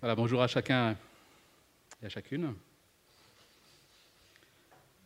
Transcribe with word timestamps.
Voilà, 0.00 0.14
bonjour 0.14 0.40
à 0.40 0.46
chacun 0.46 0.96
et 2.02 2.06
à 2.06 2.08
chacune. 2.08 2.54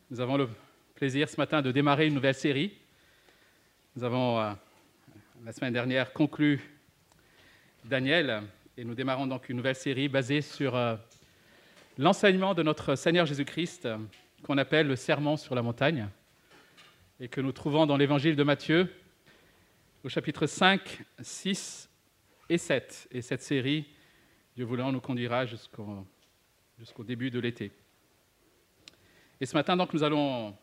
Nous 0.09 0.21
avons 0.21 0.37
le 0.37 0.49
plaisir 0.95 1.29
ce 1.29 1.37
matin 1.37 1.63
de 1.63 1.73
démarrer 1.73 2.07
une 2.07 2.15
nouvelle 2.15 2.37
série. 2.37 2.73
Nous 3.97 4.05
avons 4.05 4.39
euh, 4.39 4.53
la 5.45 5.51
semaine 5.51 5.73
dernière 5.73 6.13
conclu 6.13 6.63
Daniel 7.85 8.45
et 8.77 8.85
nous 8.85 8.95
démarrons 8.95 9.27
donc 9.27 9.49
une 9.49 9.57
nouvelle 9.57 9.75
série 9.75 10.07
basée 10.07 10.43
sur 10.43 10.77
euh, 10.77 10.95
l'enseignement 11.99 12.55
de 12.55 12.63
notre 12.63 12.95
Seigneur 12.95 13.27
Jésus-Christ 13.27 13.89
qu'on 14.45 14.59
appelle 14.59 14.87
le 14.87 14.95
Sermon 14.95 15.37
sur 15.37 15.57
la 15.57 15.63
montagne 15.63 16.07
et 17.19 17.27
que 17.27 17.41
nous 17.41 17.51
trouvons 17.51 17.87
dans 17.87 17.97
l'évangile 17.97 18.37
de 18.37 18.45
Matthieu 18.45 18.95
au 20.05 20.09
chapitre 20.09 20.47
5, 20.47 21.03
6 21.21 21.91
et 22.49 22.59
7. 22.59 23.09
Et 23.11 23.23
cette 23.23 23.43
série, 23.43 23.89
Dieu 24.55 24.65
voulant, 24.65 24.93
nous 24.93 25.01
conduira 25.01 25.47
jusqu'au 25.47 26.07
début 27.05 27.31
de 27.31 27.41
l'été. 27.41 27.73
Et 29.41 29.47
ce 29.47 29.55
matin, 29.55 29.77
donc, 29.77 29.93
nous 29.93 30.05
allons 30.05 30.57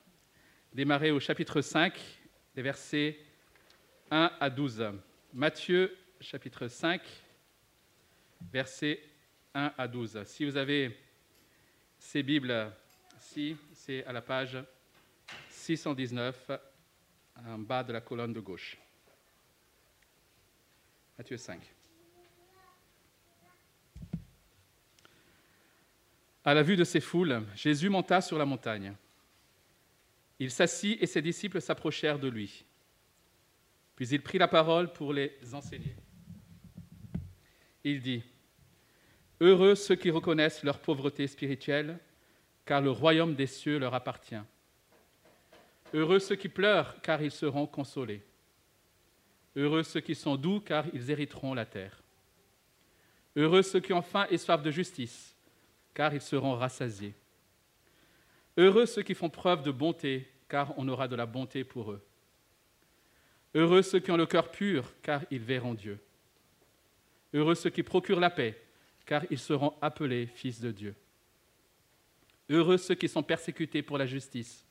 démarrer 0.74 1.12
au 1.12 1.20
chapitre 1.20 1.60
5, 1.60 2.00
des 2.56 2.62
versets 2.62 3.20
1 4.10 4.32
à 4.40 4.50
12. 4.50 4.94
Matthieu, 5.34 5.98
chapitre 6.22 6.70
5, 6.70 7.02
versets 8.52 9.04
1 9.54 9.74
à 9.78 9.88
12. 9.90 10.24
Si 10.24 10.46
vous 10.46 10.56
avez 10.56 10.98
ces 11.98 12.24
Bibles, 12.24 12.72
si 13.20 13.58
c'est 13.74 14.06
à 14.06 14.14
la 14.14 14.22
page 14.22 14.58
619, 15.50 16.52
en 17.46 17.58
bas 17.58 17.84
de 17.84 17.92
la 17.92 18.00
colonne 18.00 18.32
de 18.32 18.40
gauche. 18.40 18.78
Matthieu 21.18 21.36
5. 21.36 21.60
À 26.44 26.54
la 26.54 26.64
vue 26.64 26.76
de 26.76 26.84
ces 26.84 27.00
foules, 27.00 27.44
Jésus 27.56 27.90
monta 27.90 28.20
sur 28.22 28.38
la 28.38 28.46
montagne. 28.46 28.96
Il 30.40 30.50
s'assit 30.50 31.02
et 31.02 31.06
ses 31.06 31.22
disciples 31.22 31.62
s'approchèrent 31.62 32.18
de 32.18 32.28
lui. 32.28 32.66
Puis 33.96 34.10
il 34.10 34.24
prit 34.24 34.40
la 34.40 34.48
parole 34.48 34.92
pour 34.92 35.14
les 35.14 35.38
enseigner. 35.54 35.96
Il 37.84 38.02
dit, 38.02 38.24
Heureux 39.40 39.76
ceux 39.76 39.96
qui 39.96 40.10
reconnaissent 40.10 40.64
leur 40.64 40.80
pauvreté 40.80 41.28
spirituelle, 41.28 42.00
car 42.66 42.82
le 42.82 42.92
royaume 42.92 43.36
des 43.36 43.48
cieux 43.48 43.78
leur 43.78 43.94
appartient. 43.94 44.42
Heureux 45.94 46.20
ceux 46.20 46.36
qui 46.36 46.50
pleurent, 46.50 47.02
car 47.02 47.22
ils 47.22 47.32
seront 47.32 47.68
consolés. 47.68 48.24
Heureux 49.56 49.84
ceux 49.84 50.00
qui 50.00 50.16
sont 50.16 50.36
doux, 50.36 50.60
car 50.60 50.86
ils 50.94 51.10
hériteront 51.12 51.54
la 51.54 51.66
terre. 51.66 52.02
Heureux 53.36 53.62
ceux 53.62 53.80
qui 53.80 53.94
ont 53.94 54.02
faim 54.02 54.26
et 54.30 54.38
soif 54.38 54.62
de 54.62 54.72
justice, 54.72 55.31
car 55.94 56.14
ils 56.14 56.22
seront 56.22 56.56
rassasiés. 56.56 57.14
Heureux 58.58 58.86
ceux 58.86 59.04
qui 59.04 59.16
font 59.16 59.30
preuve 59.30 59.64
de 59.64 59.72
bonté, 59.72 60.28
car 60.50 60.78
on 60.78 60.88
aura 60.88 61.08
de 61.08 61.16
la 61.16 61.26
bonté 61.26 61.64
pour 61.64 61.92
eux. 61.92 62.06
Heureux 63.54 63.82
ceux 63.82 64.00
qui 64.00 64.12
ont 64.12 64.18
le 64.18 64.26
cœur 64.26 64.52
pur, 64.52 64.94
car 65.02 65.24
ils 65.32 65.42
verront 65.42 65.74
Dieu. 65.74 66.00
Heureux 67.34 67.56
ceux 67.56 67.70
qui 67.70 67.84
procurent 67.84 68.20
la 68.20 68.30
paix, 68.30 68.62
car 69.06 69.24
ils 69.30 69.40
seront 69.40 69.74
appelés 69.82 70.28
fils 70.28 70.60
de 70.60 70.72
Dieu. 70.72 70.96
Heureux 72.50 72.78
ceux 72.78 72.96
qui 72.96 73.08
sont 73.08 73.24
persécutés 73.24 73.82
pour 73.82 73.98
la 73.98 74.06
justice, 74.06 74.66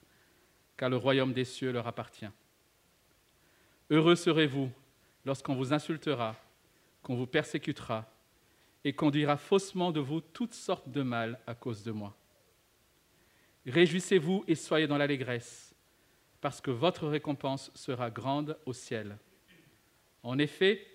car 0.76 0.90
le 0.90 0.96
royaume 0.96 1.32
des 1.32 1.44
cieux 1.44 1.72
leur 1.72 1.86
appartient. 1.86 2.28
Heureux 3.90 4.16
serez-vous 4.16 4.70
lorsqu'on 5.24 5.54
vous 5.54 5.72
insultera, 5.72 6.36
qu'on 7.02 7.16
vous 7.16 7.26
persécutera 7.26 8.06
et 8.84 8.92
qu'on 8.92 9.10
dira 9.10 9.36
faussement 9.36 9.92
de 9.92 10.00
vous 10.00 10.20
toutes 10.20 10.54
sortes 10.54 10.88
de 10.88 11.02
mal 11.02 11.38
à 11.46 11.54
cause 11.54 11.82
de 11.82 11.92
moi. 11.92 12.16
Réjouissez-vous 13.66 14.44
et 14.48 14.54
soyez 14.54 14.86
dans 14.86 14.96
l'allégresse, 14.96 15.74
parce 16.40 16.60
que 16.60 16.70
votre 16.70 17.06
récompense 17.06 17.70
sera 17.74 18.10
grande 18.10 18.58
au 18.64 18.72
ciel. 18.72 19.18
En 20.22 20.38
effet, 20.38 20.86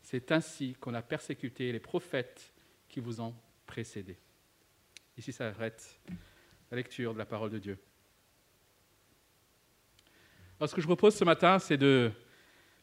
c'est 0.00 0.32
ainsi 0.32 0.74
qu'on 0.80 0.94
a 0.94 1.02
persécuté 1.02 1.72
les 1.72 1.80
prophètes 1.80 2.54
qui 2.88 3.00
vous 3.00 3.20
ont 3.20 3.34
précédés. 3.66 4.18
Ici 5.18 5.32
s'arrête 5.32 6.00
la 6.70 6.76
lecture 6.76 7.12
de 7.12 7.18
la 7.18 7.26
parole 7.26 7.50
de 7.50 7.58
Dieu. 7.58 7.78
Alors, 10.58 10.70
ce 10.70 10.74
que 10.74 10.80
je 10.80 10.86
propose 10.86 11.14
ce 11.14 11.24
matin, 11.24 11.58
c'est 11.58 11.76
de 11.76 12.10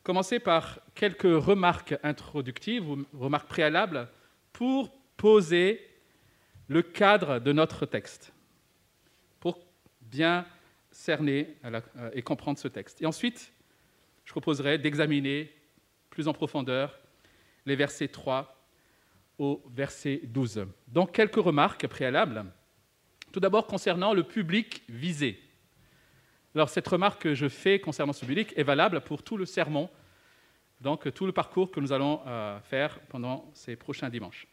commencer 0.04 0.40
par 0.40 0.80
quelques 0.94 1.24
remarques 1.24 1.96
introductives 2.04 2.88
ou 2.88 3.04
remarques 3.14 3.48
préalables 3.48 4.08
pour 4.54 4.92
poser 5.18 5.86
le 6.68 6.82
cadre 6.82 7.40
de 7.40 7.52
notre 7.52 7.86
texte, 7.86 8.34
pour 9.40 9.60
bien 10.02 10.46
cerner 10.92 11.58
et 12.14 12.22
comprendre 12.22 12.58
ce 12.58 12.68
texte. 12.68 13.02
Et 13.02 13.06
ensuite, 13.06 13.52
je 14.26 14.32
proposerai 14.32 14.78
d'examiner 14.78 15.52
plus 16.10 16.28
en 16.28 16.34
profondeur 16.34 16.98
les 17.66 17.76
versets 17.76 18.08
3 18.08 18.56
au 19.40 19.64
verset 19.74 20.22
12. 20.24 20.68
Donc, 20.88 21.12
quelques 21.12 21.36
remarques 21.36 21.88
préalables. 21.88 22.46
Tout 23.32 23.40
d'abord, 23.40 23.66
concernant 23.66 24.14
le 24.14 24.24
public 24.24 24.84
visé. 24.88 25.40
Alors, 26.54 26.70
cette 26.70 26.88
remarque 26.88 27.24
que 27.24 27.34
je 27.34 27.50
fais 27.50 27.80
concernant 27.80 28.14
ce 28.14 28.26
public 28.26 28.54
est 28.56 28.64
valable 28.64 29.02
pour 29.02 29.24
tout 29.24 29.38
le 29.38 29.46
sermon 29.46 29.90
donc 30.84 31.12
tout 31.14 31.26
le 31.26 31.32
parcours 31.32 31.72
que 31.72 31.80
nous 31.80 31.94
allons 31.94 32.20
euh, 32.28 32.60
faire 32.60 33.00
pendant 33.08 33.50
ces 33.54 33.78
prochains 33.78 34.10
dimanches. 34.10 34.46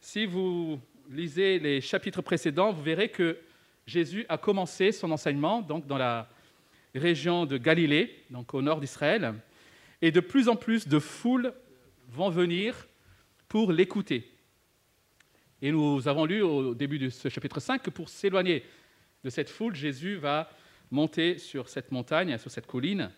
Si 0.00 0.24
vous 0.24 0.80
lisez 1.10 1.58
les 1.58 1.82
chapitres 1.82 2.22
précédents, 2.22 2.72
vous 2.72 2.82
verrez 2.82 3.10
que 3.10 3.38
Jésus 3.86 4.24
a 4.30 4.38
commencé 4.38 4.92
son 4.92 5.10
enseignement 5.10 5.60
donc 5.60 5.86
dans 5.86 5.98
la 5.98 6.26
région 6.94 7.44
de 7.44 7.58
Galilée, 7.58 8.24
donc 8.30 8.54
au 8.54 8.62
nord 8.62 8.80
d'Israël, 8.80 9.34
et 10.00 10.10
de 10.10 10.20
plus 10.20 10.48
en 10.48 10.56
plus 10.56 10.88
de 10.88 10.98
foules 10.98 11.52
vont 12.08 12.30
venir 12.30 12.88
pour 13.46 13.72
l'écouter. 13.72 14.26
Et 15.60 15.70
nous 15.70 16.08
avons 16.08 16.24
lu 16.24 16.40
au 16.40 16.74
début 16.74 16.98
de 16.98 17.10
ce 17.10 17.28
chapitre 17.28 17.60
5 17.60 17.82
que 17.82 17.90
pour 17.90 18.08
s'éloigner 18.08 18.64
de 19.22 19.28
cette 19.28 19.50
foule, 19.50 19.74
Jésus 19.74 20.16
va 20.16 20.50
monter 20.90 21.36
sur 21.36 21.68
cette 21.68 21.92
montagne, 21.92 22.38
sur 22.38 22.50
cette 22.50 22.66
colline, 22.66 23.10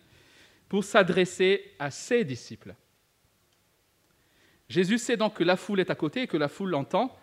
pour 0.69 0.83
s'adresser 0.83 1.71
à 1.79 1.91
ses 1.91 2.23
disciples. 2.23 2.75
Jésus 4.69 4.97
sait 4.97 5.17
donc 5.17 5.35
que 5.35 5.43
la 5.43 5.55
foule 5.55 5.79
est 5.79 5.91
à 5.91 5.95
côté 5.95 6.23
et 6.23 6.27
que 6.27 6.37
la 6.37 6.47
foule 6.47 6.71
l'entend, 6.71 7.15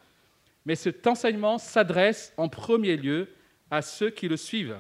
mais 0.65 0.77
cet 0.77 1.07
enseignement 1.07 1.59
s'adresse 1.59 2.33
en 2.37 2.49
premier 2.49 2.97
lieu 2.97 3.29
à 3.71 3.83
ceux 3.83 4.11
qui 4.11 4.29
le 4.29 4.37
suivent, 4.37 4.79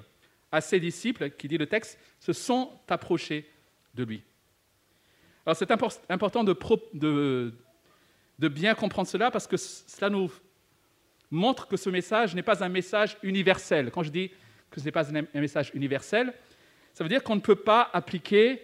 à 0.52 0.60
ses 0.60 0.78
disciples, 0.78 1.30
qui 1.30 1.48
dit 1.48 1.58
le 1.58 1.66
texte, 1.66 1.98
se 2.18 2.32
sont 2.32 2.70
approchés 2.88 3.48
de 3.94 4.04
lui. 4.04 4.22
Alors 5.46 5.56
c'est 5.56 5.70
important 6.10 6.44
de, 6.44 6.54
de, 8.38 8.48
bien 8.48 8.74
comprendre 8.74 9.08
cela 9.08 9.30
parce 9.30 9.46
que 9.46 9.56
cela 9.56 10.10
nous 10.10 10.30
montre 11.30 11.66
que 11.66 11.76
ce 11.76 11.88
message 11.88 12.34
n'est 12.34 12.42
pas 12.42 12.62
un 12.62 12.68
message 12.68 13.16
universel. 13.22 13.90
Quand 13.90 14.02
je 14.02 14.10
dis 14.10 14.30
que 14.70 14.80
ce 14.80 14.84
n'est 14.84 14.92
pas 14.92 15.10
un 15.10 15.40
message 15.40 15.70
universel, 15.74 16.34
ça 16.92 17.04
veut 17.04 17.08
dire 17.08 17.22
qu'on 17.22 17.36
ne 17.36 17.40
peut 17.40 17.56
pas 17.56 17.88
appliquer 17.92 18.62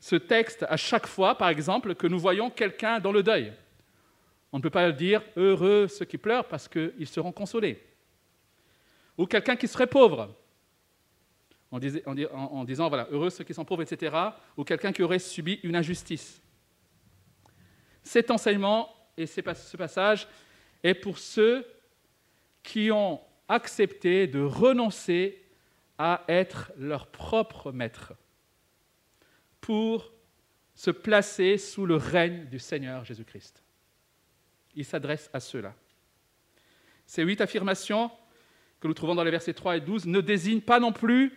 ce 0.00 0.16
texte 0.16 0.64
à 0.68 0.76
chaque 0.76 1.06
fois, 1.06 1.36
par 1.36 1.48
exemple, 1.48 1.94
que 1.94 2.06
nous 2.06 2.18
voyons 2.18 2.50
quelqu'un 2.50 3.00
dans 3.00 3.12
le 3.12 3.22
deuil. 3.22 3.52
On 4.52 4.58
ne 4.58 4.62
peut 4.62 4.70
pas 4.70 4.92
dire 4.92 5.22
heureux 5.36 5.88
ceux 5.88 6.04
qui 6.04 6.18
pleurent 6.18 6.46
parce 6.46 6.68
qu'ils 6.68 7.08
seront 7.08 7.32
consolés. 7.32 7.82
Ou 9.18 9.26
quelqu'un 9.26 9.56
qui 9.56 9.66
serait 9.66 9.86
pauvre, 9.86 10.34
en, 11.70 12.64
disant 12.64 12.88
voilà, 12.88 13.08
heureux 13.10 13.30
ceux 13.30 13.44
qui 13.44 13.54
sont 13.54 13.64
pauvres, 13.64 13.82
etc. 13.82 14.14
Ou 14.56 14.64
quelqu'un 14.64 14.92
qui 14.92 15.02
aurait 15.02 15.18
subi 15.18 15.58
une 15.62 15.76
injustice. 15.76 16.40
Cet 18.02 18.30
enseignement 18.30 18.88
et 19.16 19.26
ce 19.26 19.40
passage 19.40 20.28
est 20.82 20.94
pour 20.94 21.18
ceux 21.18 21.66
qui 22.62 22.90
ont 22.90 23.20
accepté 23.48 24.26
de 24.26 24.40
renoncer 24.40 25.42
à 25.98 26.24
être 26.28 26.72
leur 26.76 27.06
propre 27.06 27.72
maître 27.72 28.12
pour 29.60 30.12
se 30.74 30.90
placer 30.90 31.58
sous 31.58 31.86
le 31.86 31.96
règne 31.96 32.46
du 32.46 32.58
Seigneur 32.58 33.04
Jésus-Christ. 33.04 33.62
Il 34.74 34.84
s'adresse 34.84 35.30
à 35.32 35.40
ceux-là. 35.40 35.74
Ces 37.06 37.22
huit 37.22 37.40
affirmations 37.40 38.10
que 38.80 38.88
nous 38.88 38.94
trouvons 38.94 39.14
dans 39.14 39.24
les 39.24 39.30
versets 39.30 39.54
3 39.54 39.78
et 39.78 39.80
12 39.80 40.06
ne 40.06 40.20
désignent 40.20 40.60
pas 40.60 40.80
non 40.80 40.92
plus 40.92 41.32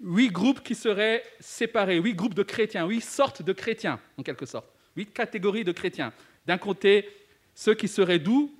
huit 0.00 0.30
groupes 0.30 0.62
qui 0.62 0.74
seraient 0.74 1.22
séparés, 1.38 1.98
huit 1.98 2.14
groupes 2.14 2.34
de 2.34 2.42
chrétiens, 2.42 2.86
huit 2.86 3.02
sortes 3.02 3.42
de 3.42 3.52
chrétiens, 3.52 4.00
en 4.16 4.22
quelque 4.22 4.46
sorte, 4.46 4.72
huit 4.96 5.12
catégories 5.12 5.64
de 5.64 5.72
chrétiens. 5.72 6.12
D'un 6.46 6.58
côté, 6.58 7.08
ceux 7.54 7.74
qui 7.74 7.88
seraient 7.88 8.18
doux, 8.18 8.54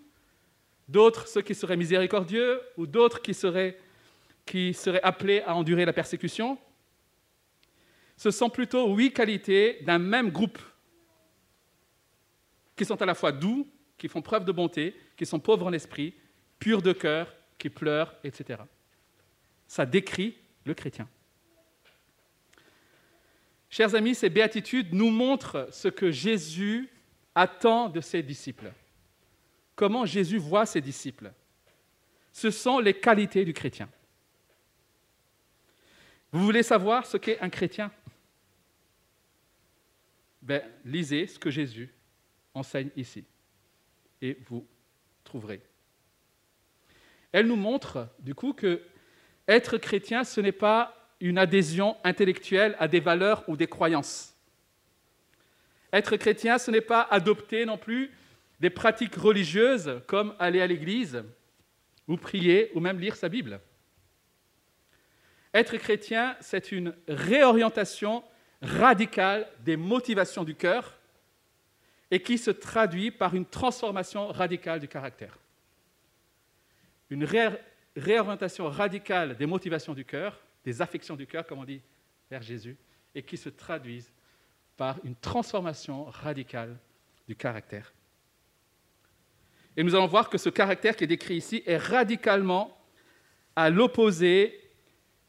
d'autres 0.88 1.26
ceux 1.26 1.42
qui 1.42 1.54
seraient 1.54 1.76
miséricordieux, 1.76 2.60
ou 2.76 2.86
d'autres 2.86 3.22
qui 3.22 3.34
seraient 3.34 3.78
qui 4.44 4.74
seraient 4.74 5.02
appelés 5.02 5.42
à 5.42 5.54
endurer 5.54 5.84
la 5.84 5.92
persécution, 5.92 6.58
ce 8.16 8.30
sont 8.30 8.50
plutôt 8.50 8.94
huit 8.94 9.12
qualités 9.12 9.80
d'un 9.82 9.98
même 9.98 10.30
groupe 10.30 10.58
qui 12.76 12.84
sont 12.84 13.00
à 13.00 13.06
la 13.06 13.14
fois 13.14 13.32
doux, 13.32 13.68
qui 13.98 14.08
font 14.08 14.22
preuve 14.22 14.44
de 14.44 14.52
bonté, 14.52 14.96
qui 15.16 15.26
sont 15.26 15.38
pauvres 15.40 15.66
en 15.66 15.72
esprit, 15.72 16.14
purs 16.58 16.82
de 16.82 16.92
cœur, 16.92 17.32
qui 17.58 17.70
pleurent, 17.70 18.14
etc. 18.24 18.60
Ça 19.66 19.86
décrit 19.86 20.36
le 20.64 20.74
chrétien. 20.74 21.08
Chers 23.70 23.94
amis, 23.94 24.14
ces 24.14 24.28
béatitudes 24.28 24.92
nous 24.92 25.10
montrent 25.10 25.68
ce 25.70 25.88
que 25.88 26.10
Jésus 26.10 26.90
attend 27.34 27.88
de 27.88 28.00
ses 28.00 28.22
disciples. 28.22 28.72
Comment 29.74 30.04
Jésus 30.04 30.38
voit 30.38 30.66
ses 30.66 30.80
disciples. 30.80 31.32
Ce 32.32 32.50
sont 32.50 32.78
les 32.78 32.94
qualités 32.94 33.44
du 33.44 33.52
chrétien. 33.52 33.88
Vous 36.32 36.42
voulez 36.42 36.62
savoir 36.62 37.04
ce 37.06 37.18
qu'est 37.18 37.38
un 37.40 37.50
chrétien? 37.50 37.92
Ben, 40.40 40.62
Lisez 40.84 41.26
ce 41.26 41.38
que 41.38 41.50
Jésus 41.50 41.94
enseigne 42.54 42.90
ici 42.96 43.24
et 44.22 44.38
vous 44.46 44.66
trouverez. 45.24 45.60
Elle 47.32 47.46
nous 47.46 47.56
montre 47.56 48.08
du 48.18 48.34
coup 48.34 48.52
que 48.52 48.82
être 49.46 49.76
chrétien, 49.76 50.24
ce 50.24 50.40
n'est 50.40 50.52
pas 50.52 50.96
une 51.20 51.38
adhésion 51.38 51.96
intellectuelle 52.04 52.76
à 52.78 52.88
des 52.88 53.00
valeurs 53.00 53.44
ou 53.48 53.56
des 53.56 53.66
croyances. 53.66 54.34
Être 55.92 56.16
chrétien, 56.16 56.58
ce 56.58 56.70
n'est 56.70 56.80
pas 56.80 57.02
adopter 57.02 57.66
non 57.66 57.76
plus 57.76 58.10
des 58.60 58.70
pratiques 58.70 59.16
religieuses 59.16 60.00
comme 60.06 60.34
aller 60.38 60.60
à 60.60 60.66
l'église 60.66 61.22
ou 62.08 62.16
prier 62.16 62.70
ou 62.74 62.80
même 62.80 62.98
lire 62.98 63.16
sa 63.16 63.28
Bible. 63.28 63.60
Être 65.54 65.76
chrétien, 65.76 66.36
c'est 66.40 66.72
une 66.72 66.94
réorientation 67.08 68.24
radicale 68.62 69.48
des 69.60 69.76
motivations 69.76 70.44
du 70.44 70.54
cœur 70.54 70.98
et 72.10 72.22
qui 72.22 72.38
se 72.38 72.50
traduit 72.50 73.10
par 73.10 73.34
une 73.34 73.46
transformation 73.46 74.28
radicale 74.28 74.80
du 74.80 74.88
caractère. 74.88 75.38
Une 77.10 77.26
réorientation 77.96 78.68
radicale 78.68 79.36
des 79.36 79.46
motivations 79.46 79.94
du 79.94 80.04
cœur 80.04 80.40
des 80.64 80.80
affections 80.80 81.16
du 81.16 81.26
cœur, 81.26 81.46
comme 81.46 81.58
on 81.58 81.64
dit 81.64 81.82
vers 82.30 82.42
Jésus, 82.42 82.76
et 83.14 83.22
qui 83.22 83.36
se 83.36 83.48
traduisent 83.48 84.12
par 84.76 84.98
une 85.04 85.16
transformation 85.16 86.04
radicale 86.04 86.76
du 87.26 87.36
caractère. 87.36 87.92
Et 89.76 89.82
nous 89.82 89.94
allons 89.94 90.06
voir 90.06 90.28
que 90.28 90.38
ce 90.38 90.48
caractère 90.48 90.96
qui 90.96 91.04
est 91.04 91.08
décrit 91.08 91.36
ici 91.36 91.62
est 91.66 91.76
radicalement 91.76 92.78
à 93.56 93.70
l'opposé 93.70 94.61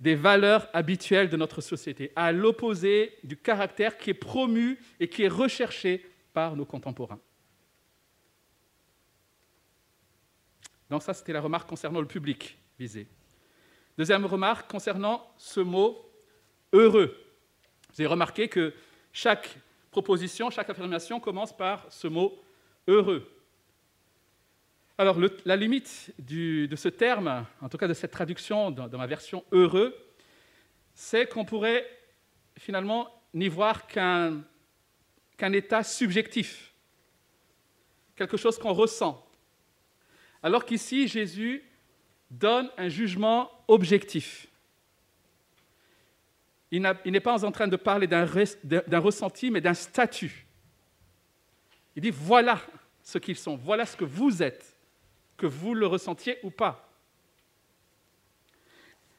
des 0.03 0.15
valeurs 0.15 0.67
habituelles 0.73 1.29
de 1.29 1.37
notre 1.37 1.61
société, 1.61 2.11
à 2.17 2.33
l'opposé 2.33 3.17
du 3.23 3.37
caractère 3.37 3.97
qui 3.97 4.09
est 4.09 4.13
promu 4.13 4.77
et 4.99 5.07
qui 5.07 5.23
est 5.23 5.29
recherché 5.29 6.05
par 6.33 6.57
nos 6.57 6.65
contemporains. 6.65 7.21
Donc 10.89 11.03
ça, 11.03 11.13
c'était 11.13 11.31
la 11.31 11.39
remarque 11.39 11.69
concernant 11.69 12.01
le 12.01 12.05
public 12.05 12.57
visé. 12.77 13.07
Deuxième 13.97 14.25
remarque 14.25 14.69
concernant 14.69 15.25
ce 15.37 15.61
mot 15.61 15.97
heureux. 16.73 17.17
Vous 17.93 18.01
avez 18.01 18.07
remarqué 18.07 18.49
que 18.49 18.73
chaque 19.13 19.57
proposition, 19.89 20.49
chaque 20.49 20.69
affirmation 20.69 21.21
commence 21.21 21.55
par 21.55 21.89
ce 21.89 22.09
mot 22.09 22.43
heureux. 22.89 23.32
Alors, 24.97 25.17
la 25.45 25.55
limite 25.55 26.13
de 26.19 26.75
ce 26.75 26.87
terme, 26.87 27.47
en 27.61 27.69
tout 27.69 27.77
cas 27.77 27.87
de 27.87 27.95
cette 27.95 28.11
traduction 28.11 28.69
dans, 28.69 28.97
ma 28.97 29.07
version 29.07 29.43
heureux, 29.51 29.95
c'est 30.93 31.27
qu'on 31.27 31.45
pourrait 31.45 31.85
finalement 32.57 33.09
n'y 33.33 33.47
voir 33.47 33.87
qu'un 33.87 34.43
état 35.41 35.83
subjectif, 35.83 36.73
quelque 38.15 38.37
chose 38.37 38.59
qu'on 38.59 38.73
ressent. 38.73 39.25
Alors 40.43 40.63
qu'ici, 40.63 41.07
Jésus 41.07 41.63
donne 42.29 42.69
un 42.77 42.89
jugement 42.89 43.49
objectif. 43.67 44.47
Il 46.69 46.81
n'est 46.81 47.19
pas 47.19 47.43
en 47.43 47.51
train 47.51 47.67
de 47.67 47.75
parler 47.77 48.05
d'un 48.05 48.99
ressenti, 48.99 49.49
mais 49.49 49.61
d'un 49.61 49.73
statut. 49.73 50.45
Il 51.95 52.01
dit, 52.03 52.11
voilà 52.11 52.61
ce 53.01 53.17
qu'ils 53.17 53.37
sont, 53.37 53.55
voilà 53.55 53.85
ce 53.85 53.97
que 53.97 54.05
vous 54.05 54.41
êtes, 54.41 54.72
que 55.37 55.45
vous 55.45 55.73
le 55.73 55.87
ressentiez 55.87 56.37
ou 56.43 56.49
pas. 56.49 56.89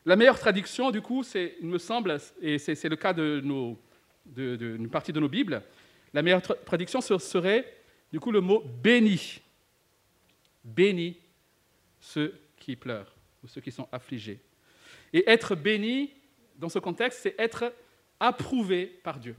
La 0.06 0.16
meilleure 0.16 0.38
traduction, 0.38 0.90
du 0.90 1.00
coup, 1.00 1.22
c'est, 1.22 1.56
il 1.60 1.66
me 1.66 1.78
semble, 1.78 2.18
et 2.42 2.58
c'est 2.58 2.88
le 2.88 2.96
cas 2.96 3.12
de, 3.12 3.40
nos, 3.42 3.78
de, 4.26 4.76
partie 4.88 5.12
de 5.12 5.20
nos 5.20 5.28
Bibles, 5.28 5.62
la 6.12 6.22
meilleure 6.22 6.42
traduction 6.42 7.00
serait, 7.00 7.64
du 8.12 8.20
coup, 8.20 8.30
le 8.30 8.40
mot 8.40 8.62
béni. 8.82 9.40
Béni 10.62 11.18
ceux 12.00 12.38
qui 12.58 12.76
pleurent 12.76 13.14
ou 13.42 13.48
ceux 13.48 13.60
qui 13.60 13.72
sont 13.72 13.88
affligés. 13.90 14.40
Et 15.12 15.28
être 15.28 15.54
béni, 15.54 16.12
dans 16.56 16.68
ce 16.68 16.78
contexte, 16.78 17.20
c'est 17.22 17.34
être 17.38 17.72
approuvé 18.20 18.86
par 18.86 19.18
Dieu. 19.18 19.36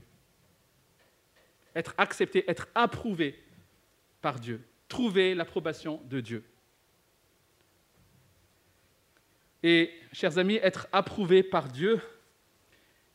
Être 1.74 1.94
accepté, 1.98 2.44
être 2.48 2.68
approuvé 2.74 3.38
par 4.20 4.40
Dieu. 4.40 4.60
Trouver 4.88 5.34
l'approbation 5.34 6.00
de 6.04 6.20
Dieu. 6.20 6.44
Et, 9.62 9.92
chers 10.12 10.38
amis, 10.38 10.56
être 10.62 10.88
approuvé 10.92 11.42
par 11.42 11.68
Dieu 11.68 12.00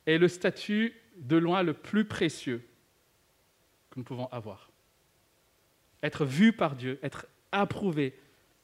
est 0.05 0.17
le 0.17 0.27
statut 0.27 0.93
de 1.17 1.37
loin 1.37 1.63
le 1.63 1.73
plus 1.73 2.05
précieux 2.05 2.65
que 3.89 3.99
nous 3.99 4.03
pouvons 4.03 4.27
avoir. 4.27 4.69
Être 6.03 6.25
vu 6.25 6.53
par 6.53 6.75
Dieu, 6.75 6.99
être 7.03 7.27
approuvé 7.51 8.17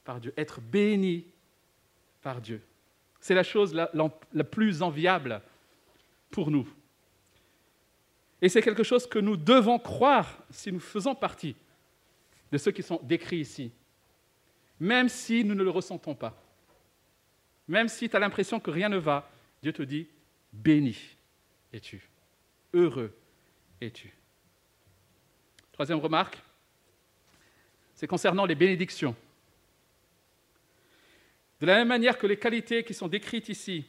par 0.04 0.20
Dieu, 0.20 0.32
être 0.36 0.60
béni 0.60 1.26
par 2.22 2.40
Dieu. 2.40 2.62
C'est 3.20 3.34
la 3.34 3.42
chose 3.42 3.74
la, 3.74 4.44
plus 4.44 4.82
enviable 4.82 5.42
pour 6.30 6.50
nous. 6.50 6.68
Et 8.40 8.48
c'est 8.48 8.62
quelque 8.62 8.82
chose 8.82 9.06
que 9.06 9.18
nous 9.18 9.36
devons 9.36 9.78
croire 9.78 10.38
si 10.50 10.72
nous 10.72 10.80
faisons 10.80 11.14
partie 11.14 11.56
de 12.50 12.58
ceux 12.58 12.70
qui 12.70 12.82
sont 12.82 13.00
décrits 13.02 13.40
ici, 13.40 13.72
même 14.80 15.08
si 15.08 15.44
nous 15.44 15.54
ne 15.54 15.62
le 15.62 15.70
ressentons 15.70 16.14
pas. 16.14 16.40
Même 17.68 17.88
si 17.88 18.08
tu 18.08 18.16
as 18.16 18.18
l'impression 18.18 18.58
que 18.58 18.70
rien 18.70 18.88
ne 18.88 18.96
va, 18.96 19.30
Dieu 19.62 19.72
te 19.72 19.82
dit, 19.82 20.08
béni 20.52 20.96
es-tu, 21.72 22.08
heureux 22.72 23.14
es-tu. 23.80 24.12
Troisième 25.72 25.98
remarque, 25.98 26.42
c'est 27.94 28.06
concernant 28.06 28.46
les 28.46 28.54
bénédictions. 28.54 29.14
De 31.60 31.66
la 31.66 31.74
même 31.74 31.88
manière 31.88 32.16
que 32.16 32.26
les 32.26 32.38
qualités 32.38 32.84
qui 32.84 32.94
sont 32.94 33.08
décrites 33.08 33.48
ici 33.48 33.84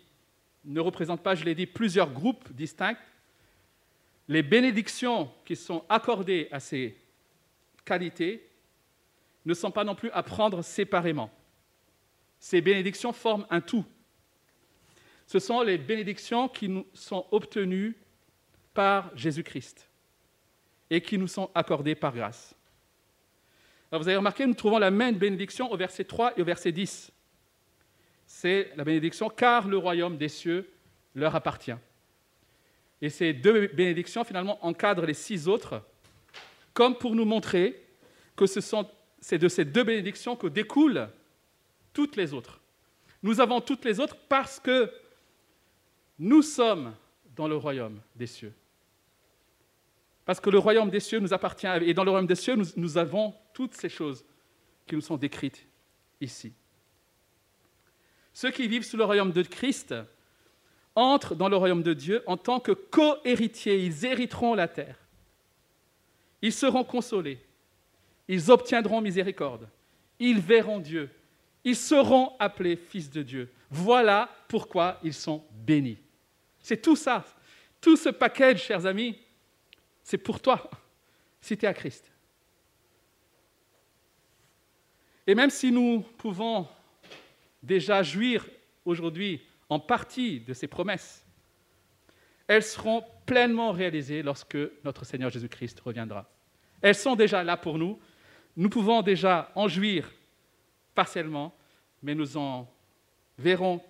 ne 0.66 0.82
représentent 0.82 1.24
pas, 1.24 1.36
je 1.36 1.46
l'ai 1.46 1.56
dit, 1.56 1.66
plusieurs 1.66 2.12
groupes 2.12 2.52
distincts, 2.52 2.98
les 4.28 4.44
bénédictions 4.44 5.32
qui 5.46 5.56
sont 5.56 5.86
accordées 5.88 6.50
à 6.52 6.60
ces 6.60 6.98
qualités 7.86 8.48
ne 9.46 9.54
sont 9.54 9.72
pas 9.72 9.84
non 9.84 9.96
plus 9.96 10.12
à 10.12 10.22
prendre 10.22 10.62
séparément. 10.62 11.32
Ces 12.40 12.62
bénédictions 12.62 13.14
forment 13.14 13.46
un 13.50 13.62
tout. 13.62 13.86
Ce 15.28 15.40
sont 15.40 15.62
les 15.62 15.78
bénédictions 15.78 16.48
qui 16.48 16.70
nous 16.70 16.86
sont 16.94 17.26
obtenues 17.32 17.96
par 18.74 19.16
Jésus-Christ 19.16 19.88
et 20.90 21.02
qui 21.02 21.18
nous 21.18 21.28
sont 21.28 21.52
accordées 21.54 21.96
par 21.96 22.14
grâce. 22.14 22.56
Vous 23.92 24.08
avez 24.08 24.18
remarqué, 24.18 24.46
nous 24.46 24.54
trouvons 24.54 24.80
la 24.80 24.92
même 24.92 25.18
bénédiction 25.18 25.72
au 25.72 25.78
verset 25.78 26.04
3 26.04 26.38
et 26.38 26.42
au 26.42 26.46
verset 26.46 26.72
10 26.72 27.12
c'est 28.32 28.72
la 28.76 28.84
bénédiction 28.84 29.28
car 29.28 29.68
le 29.68 29.78
royaume 29.78 30.16
des 30.16 30.30
cieux 30.30 30.70
leur 31.16 31.36
appartient. 31.36 31.74
Et 33.02 33.10
ces 33.10 33.34
deux 33.34 33.68
bénédictions, 33.68 34.24
finalement, 34.24 34.64
encadrent 34.64 35.08
les 35.08 35.16
six 35.16 35.48
autres, 35.48 35.82
comme 36.76 36.96
pour 36.96 37.16
nous 37.16 37.26
montrer 37.26 37.84
que 38.36 38.46
ce 38.46 38.60
c'est 39.20 39.40
de 39.40 39.50
ces 39.50 39.66
deux 39.66 39.84
bénédictions 39.84 40.36
que 40.36 40.46
découlent 40.46 41.10
toutes 41.94 42.16
les 42.16 42.34
autres. 42.34 42.60
Nous 43.22 43.42
avons 43.42 43.62
toutes 43.62 43.86
les 43.86 44.00
autres 44.00 44.18
parce 44.28 44.60
que 44.60 44.92
nous 46.18 46.42
sommes 46.42 46.94
dans 47.36 47.48
le 47.48 47.56
royaume 47.56 48.00
des 48.16 48.28
cieux. 48.28 48.54
Parce 50.26 50.40
que 50.40 50.50
le 50.50 50.60
royaume 50.60 50.90
des 50.90 51.00
cieux 51.00 51.20
nous 51.20 51.34
appartient, 51.34 51.66
et 51.66 51.94
dans 51.94 52.04
le 52.04 52.12
royaume 52.12 52.28
des 52.28 52.36
cieux, 52.36 52.56
nous, 52.76 52.98
avons 52.98 53.34
toutes 53.54 53.74
ces 53.74 53.90
choses 53.90 54.24
qui 54.86 54.96
nous 54.96 55.02
sont 55.02 55.18
décrites 55.18 55.66
ici. 56.22 56.54
Ceux 58.34 58.52
qui 58.52 58.68
vivent 58.68 58.86
sous 58.86 58.98
le 58.98 59.06
royaume 59.06 59.32
de 59.32 59.42
Christ 59.42 59.96
entrent 60.96 61.36
dans 61.36 61.50
le 61.50 61.56
royaume 61.56 61.82
de 61.82 61.94
Dieu 61.94 62.22
en 62.28 62.38
tant 62.38 62.60
que 62.60 62.74
co-héritiers. 62.74 63.84
Ils 63.84 64.06
hériteront 64.06 64.54
la 64.54 64.68
terre. 64.68 65.00
Ils 66.42 66.54
seront 66.54 66.84
consolés. 66.84 67.40
Ils 68.28 68.52
obtiendront 68.52 69.02
miséricorde. 69.02 69.68
Ils 70.20 70.40
verront 70.40 70.80
Dieu. 70.80 71.10
Ils 71.64 71.76
seront 71.76 72.34
appelés 72.40 72.76
fils 72.76 73.10
de 73.10 73.22
Dieu. 73.22 73.52
Voilà 73.70 74.30
pourquoi 74.48 75.00
ils 75.04 75.14
sont 75.14 75.44
bénis. 75.52 75.98
C'est 76.62 76.82
tout 76.82 76.96
ça. 76.96 77.26
Tout 77.82 77.96
ce 77.96 78.10
package, 78.10 78.64
chers 78.64 78.86
amis, 78.86 79.18
c'est 80.04 80.18
pour 80.18 80.42
toi, 80.42 80.70
si 81.40 81.58
tu 81.58 81.66
es 81.66 81.68
à 81.68 81.74
Christ. 81.74 82.12
Et 85.28 85.36
même 85.36 85.50
si 85.50 85.72
nous 85.72 86.02
pouvons 86.18 86.68
déjà 87.62 88.02
jouir 88.02 88.48
aujourd'hui 88.86 89.42
en 89.70 89.80
partie 89.80 90.40
de 90.40 90.54
ces 90.54 90.68
promesses, 90.68 91.26
elles 92.48 92.64
seront 92.64 93.04
pleinement 93.28 93.72
réalisées 93.72 94.24
lorsque 94.24 94.58
notre 94.84 95.06
Seigneur 95.06 95.30
Jésus-Christ 95.30 95.80
reviendra. 95.82 96.28
Elles 96.82 96.96
sont 96.96 97.16
déjà 97.16 97.44
là 97.44 97.58
pour 97.58 97.78
nous. 97.78 98.00
Nous 98.58 98.70
pouvons 98.70 99.04
déjà 99.04 99.52
en 99.54 99.68
jouir 99.68 100.12
partiellement, 100.96 101.56
mais 102.02 102.16
nous 102.16 102.38
en 102.38 102.68
verrons, 103.38 103.82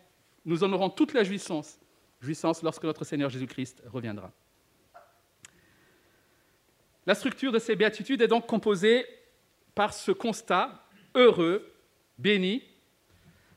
nous 0.45 0.63
en 0.63 0.71
aurons 0.73 0.89
toute 0.89 1.13
la 1.13 1.23
jouissance, 1.23 1.79
jouissance 2.21 2.61
lorsque 2.63 2.83
notre 2.83 3.03
Seigneur 3.03 3.29
Jésus-Christ 3.29 3.83
reviendra. 3.87 4.31
La 7.05 7.15
structure 7.15 7.51
de 7.51 7.59
ces 7.59 7.75
béatitudes 7.75 8.21
est 8.21 8.27
donc 8.27 8.45
composée 8.45 9.05
par 9.73 9.93
ce 9.93 10.11
constat 10.11 10.83
heureux, 11.15 11.73
béni. 12.17 12.63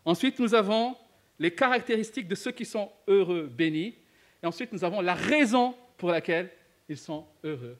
Ensuite, 0.05 0.39
nous 0.39 0.55
avons 0.55 0.97
les 1.39 1.55
caractéristiques 1.55 2.29
de 2.29 2.35
ceux 2.35 2.53
qui 2.53 2.65
sont 2.65 2.91
heureux, 3.09 3.47
bénis. 3.47 3.97
Et 4.43 4.47
ensuite, 4.47 4.73
nous 4.73 4.85
avons 4.85 5.01
la 5.01 5.15
raison 5.15 5.75
pour 5.97 6.11
laquelle 6.11 6.51
ils 6.89 6.97
sont 6.97 7.27
heureux, 7.45 7.77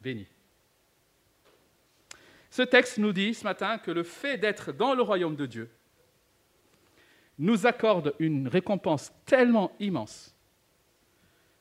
bénis. 0.00 0.26
Ce 2.54 2.62
texte 2.62 2.98
nous 2.98 3.12
dit 3.12 3.34
ce 3.34 3.42
matin 3.42 3.78
que 3.78 3.90
le 3.90 4.04
fait 4.04 4.38
d'être 4.38 4.70
dans 4.70 4.94
le 4.94 5.02
royaume 5.02 5.34
de 5.34 5.44
Dieu 5.44 5.68
nous 7.36 7.66
accorde 7.66 8.14
une 8.20 8.46
récompense 8.46 9.12
tellement 9.24 9.74
immense 9.80 10.32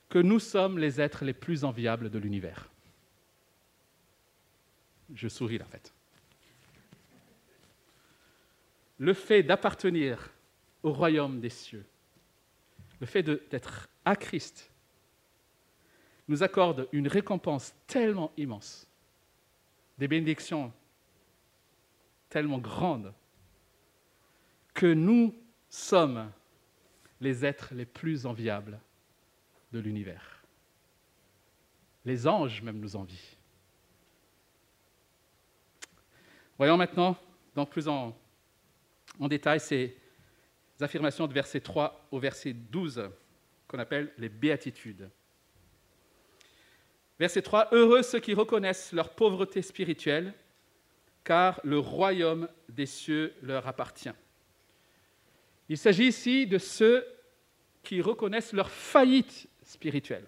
que 0.07 0.19
nous 0.19 0.37
sommes 0.37 0.77
les 0.77 1.01
êtres 1.01 1.25
les 1.25 1.33
plus 1.33 1.63
enviables 1.63 2.11
de 2.11 2.19
l'univers. 2.19 2.69
Je 5.15 5.27
souris 5.27 5.59
en 5.59 5.65
fait. 5.65 5.91
Le 8.99 9.15
fait 9.15 9.41
d'appartenir 9.41 10.29
au 10.83 10.93
royaume 10.93 11.39
des 11.39 11.49
cieux, 11.49 11.87
le 12.99 13.07
fait 13.07 13.23
d'être 13.23 13.89
à 14.05 14.15
Christ, 14.15 14.71
nous 16.27 16.43
accorde 16.43 16.87
une 16.91 17.07
récompense 17.07 17.73
tellement 17.87 18.31
immense, 18.37 18.87
des 19.97 20.07
bénédictions 20.07 20.71
tellement 22.33 22.57
grandes, 22.57 23.13
que 24.73 24.91
nous 24.91 25.35
sommes 25.69 26.31
les 27.21 27.45
êtres 27.45 27.75
les 27.75 27.85
plus 27.85 28.25
enviables 28.25 28.79
de 29.71 29.77
l'univers. 29.77 30.43
Les 32.05 32.27
anges 32.27 32.63
même 32.63 32.79
nous 32.79 32.95
envient. 32.95 33.37
Voyons 36.57 36.75
maintenant, 36.75 37.15
plus 37.69 37.87
en, 37.87 38.17
en 39.19 39.27
détail, 39.27 39.59
ces 39.59 39.95
affirmations 40.81 41.27
de 41.27 41.33
verset 41.33 41.59
3 41.59 42.07
au 42.09 42.17
verset 42.17 42.53
12, 42.53 43.11
qu'on 43.67 43.77
appelle 43.77 44.11
les 44.17 44.29
béatitudes. 44.29 45.07
Verset 47.19 47.43
3, 47.43 47.69
Heureux 47.73 48.01
ceux 48.01 48.19
qui 48.19 48.33
reconnaissent 48.33 48.91
leur 48.91 49.13
pauvreté 49.13 49.61
spirituelle, 49.61 50.33
car 51.23 51.59
le 51.63 51.79
royaume 51.79 52.49
des 52.69 52.85
cieux 52.85 53.33
leur 53.41 53.67
appartient. 53.67 54.13
Il 55.69 55.77
s'agit 55.77 56.07
ici 56.07 56.45
de 56.45 56.57
ceux 56.57 57.05
qui 57.81 58.01
reconnaissent 58.01 58.53
leur 58.53 58.69
faillite 58.69 59.47
spirituelle. 59.63 60.25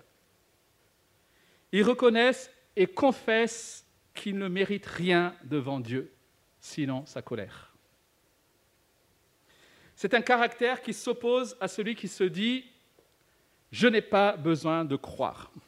Ils 1.71 1.83
reconnaissent 1.83 2.51
et 2.75 2.87
confessent 2.87 3.85
qu'ils 4.13 4.37
ne 4.37 4.47
méritent 4.47 4.85
rien 4.85 5.35
devant 5.43 5.79
Dieu, 5.79 6.11
sinon 6.59 7.05
sa 7.05 7.21
colère. 7.21 7.73
C'est 9.95 10.13
un 10.13 10.21
caractère 10.21 10.81
qui 10.81 10.93
s'oppose 10.93 11.55
à 11.59 11.67
celui 11.67 11.95
qui 11.95 12.07
se 12.07 12.23
dit⁇ 12.23 12.59
Je 13.71 13.87
n'ai 13.87 14.01
pas 14.01 14.35
besoin 14.35 14.83
de 14.83 14.95
croire⁇ 14.95 15.51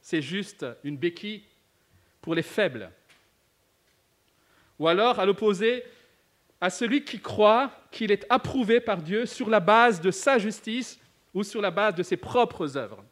C'est 0.00 0.22
juste 0.22 0.66
une 0.84 0.96
béquille 0.96 1.44
pour 2.20 2.34
les 2.34 2.42
faibles. 2.42 2.92
Ou 4.80 4.88
alors, 4.88 5.20
à 5.20 5.26
l'opposé, 5.26 5.84
à 6.58 6.70
celui 6.70 7.04
qui 7.04 7.20
croit 7.20 7.70
qu'il 7.90 8.10
est 8.10 8.24
approuvé 8.30 8.80
par 8.80 9.02
Dieu 9.02 9.26
sur 9.26 9.50
la 9.50 9.60
base 9.60 10.00
de 10.00 10.10
sa 10.10 10.38
justice 10.38 10.98
ou 11.34 11.42
sur 11.42 11.60
la 11.60 11.70
base 11.70 11.94
de 11.94 12.02
ses 12.02 12.16
propres 12.16 12.78
œuvres. 12.78 13.04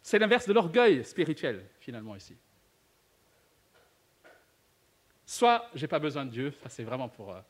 C'est 0.00 0.18
l'inverse 0.18 0.48
de 0.48 0.54
l'orgueil 0.54 1.04
spirituel, 1.04 1.66
finalement, 1.80 2.16
ici. 2.16 2.34
Soit 5.26 5.68
j'ai 5.74 5.86
pas 5.86 5.98
besoin 5.98 6.24
de 6.24 6.30
Dieu, 6.30 6.54
ça 6.62 6.70
c'est 6.70 6.84
vraiment 6.84 7.10
pour. 7.10 7.34
Euh, 7.34 7.40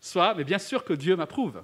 soit, 0.00 0.34
mais 0.34 0.44
bien 0.44 0.58
sûr 0.58 0.84
que 0.84 0.94
Dieu 0.94 1.14
m'approuve. 1.14 1.62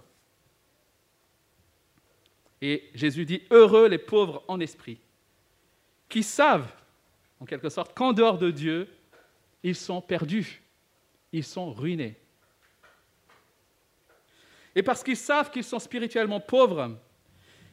Et 2.60 2.90
Jésus 2.94 3.24
dit 3.24 3.42
Heureux 3.50 3.88
les 3.88 3.98
pauvres 3.98 4.44
en 4.46 4.60
esprit, 4.60 5.00
qui 6.10 6.22
savent, 6.22 6.70
en 7.40 7.46
quelque 7.46 7.70
sorte, 7.70 7.94
qu'en 7.94 8.12
dehors 8.12 8.36
de 8.36 8.50
Dieu, 8.50 8.88
ils 9.62 9.74
sont 9.74 10.00
perdus, 10.00 10.62
ils 11.32 11.44
sont 11.44 11.72
ruinés. 11.72 12.16
Et 14.74 14.82
parce 14.82 15.02
qu'ils 15.02 15.16
savent 15.16 15.50
qu'ils 15.50 15.64
sont 15.64 15.78
spirituellement 15.78 16.40
pauvres, 16.40 16.96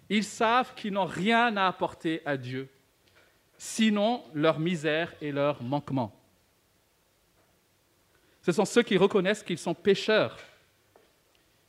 ils 0.10 0.24
savent 0.24 0.74
qu'ils 0.76 0.94
n'ont 0.94 1.06
rien 1.06 1.56
à 1.58 1.68
apporter 1.68 2.22
à 2.26 2.38
Dieu, 2.38 2.70
sinon 3.58 4.24
leur 4.34 4.60
misère 4.60 5.14
et 5.22 5.32
leur 5.32 5.62
manquement. 5.62 6.14
Ce 8.42 8.52
sont 8.52 8.66
ceux 8.66 8.84
qui 8.84 8.98
reconnaissent 8.98 9.44
qu'ils 9.44 9.58
sont 9.58 9.74
pécheurs, 9.74 10.38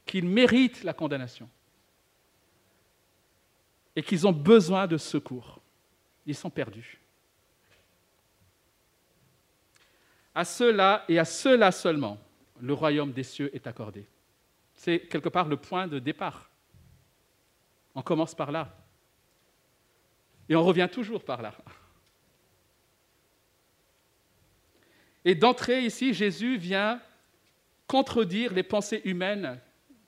qu'ils 0.04 0.26
méritent 0.26 0.84
la 0.84 0.92
condamnation 0.92 1.48
et 3.94 4.02
qu'ils 4.02 4.26
ont 4.26 4.32
besoin 4.32 4.86
de 4.86 4.98
secours. 4.98 5.60
Ils 6.26 6.34
sont 6.34 6.50
perdus. 6.50 7.00
À 10.36 10.44
ceux-là 10.44 11.02
et 11.08 11.18
à 11.18 11.24
ceux-là 11.24 11.72
seulement, 11.72 12.18
le 12.60 12.74
royaume 12.74 13.10
des 13.10 13.22
cieux 13.22 13.50
est 13.56 13.66
accordé. 13.66 14.06
C'est 14.74 15.00
quelque 15.00 15.30
part 15.30 15.48
le 15.48 15.56
point 15.56 15.88
de 15.88 15.98
départ. 15.98 16.50
On 17.94 18.02
commence 18.02 18.34
par 18.34 18.52
là. 18.52 18.76
Et 20.46 20.54
on 20.54 20.62
revient 20.62 20.90
toujours 20.92 21.24
par 21.24 21.40
là. 21.40 21.54
Et 25.24 25.34
d'entrée 25.34 25.86
ici, 25.86 26.12
Jésus 26.12 26.58
vient 26.58 27.00
contredire 27.86 28.52
les 28.52 28.62
pensées 28.62 29.00
humaines 29.06 29.58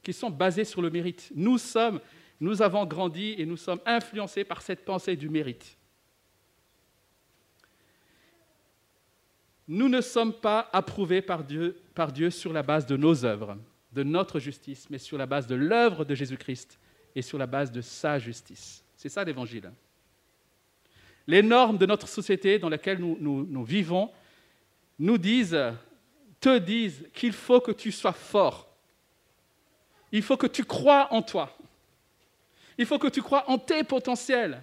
qui 0.02 0.12
sont 0.12 0.28
basées 0.28 0.66
sur 0.66 0.82
le 0.82 0.90
mérite. 0.90 1.32
Nous 1.34 1.56
sommes, 1.56 2.02
nous 2.38 2.60
avons 2.60 2.84
grandi 2.84 3.34
et 3.38 3.46
nous 3.46 3.56
sommes 3.56 3.80
influencés 3.86 4.44
par 4.44 4.60
cette 4.60 4.84
pensée 4.84 5.16
du 5.16 5.30
mérite. 5.30 5.77
Nous 9.68 9.90
ne 9.90 10.00
sommes 10.00 10.32
pas 10.32 10.70
approuvés 10.72 11.20
par 11.20 11.44
Dieu, 11.44 11.76
sur 12.30 12.52
la 12.54 12.62
base 12.62 12.86
de 12.86 12.96
nos 12.96 13.24
œuvres, 13.24 13.58
de 13.92 14.02
notre 14.02 14.40
justice, 14.40 14.88
mais 14.88 14.98
sur 14.98 15.18
la 15.18 15.26
base 15.26 15.46
de 15.46 15.54
l'œuvre 15.54 16.06
de 16.06 16.14
Jésus-Christ 16.14 16.78
et 17.14 17.20
sur 17.20 17.36
la 17.36 17.46
base 17.46 17.70
de 17.70 17.82
sa 17.82 18.18
justice. 18.18 18.82
C'est 18.96 19.10
ça 19.10 19.24
l'évangile. 19.24 19.70
Les 21.26 21.42
normes 21.42 21.76
de 21.76 21.84
notre 21.84 22.08
société 22.08 22.58
dans 22.58 22.70
laquelle 22.70 22.98
nous, 22.98 23.16
nous 23.20 23.64
vivons 23.64 24.10
nous 24.98 25.18
disent, 25.18 25.58
te 26.40 26.58
disent 26.58 27.06
qu'il 27.12 27.32
faut 27.32 27.60
que 27.60 27.72
tu 27.72 27.92
sois 27.92 28.12
fort. 28.12 28.68
Il 30.10 30.22
faut 30.22 30.36
que 30.36 30.46
tu 30.46 30.64
crois 30.64 31.12
en 31.12 31.20
toi. 31.20 31.56
Il 32.78 32.86
faut 32.86 32.98
que 32.98 33.08
tu 33.08 33.20
crois 33.20 33.44
en 33.50 33.58
tes 33.58 33.84
potentiels. 33.84 34.62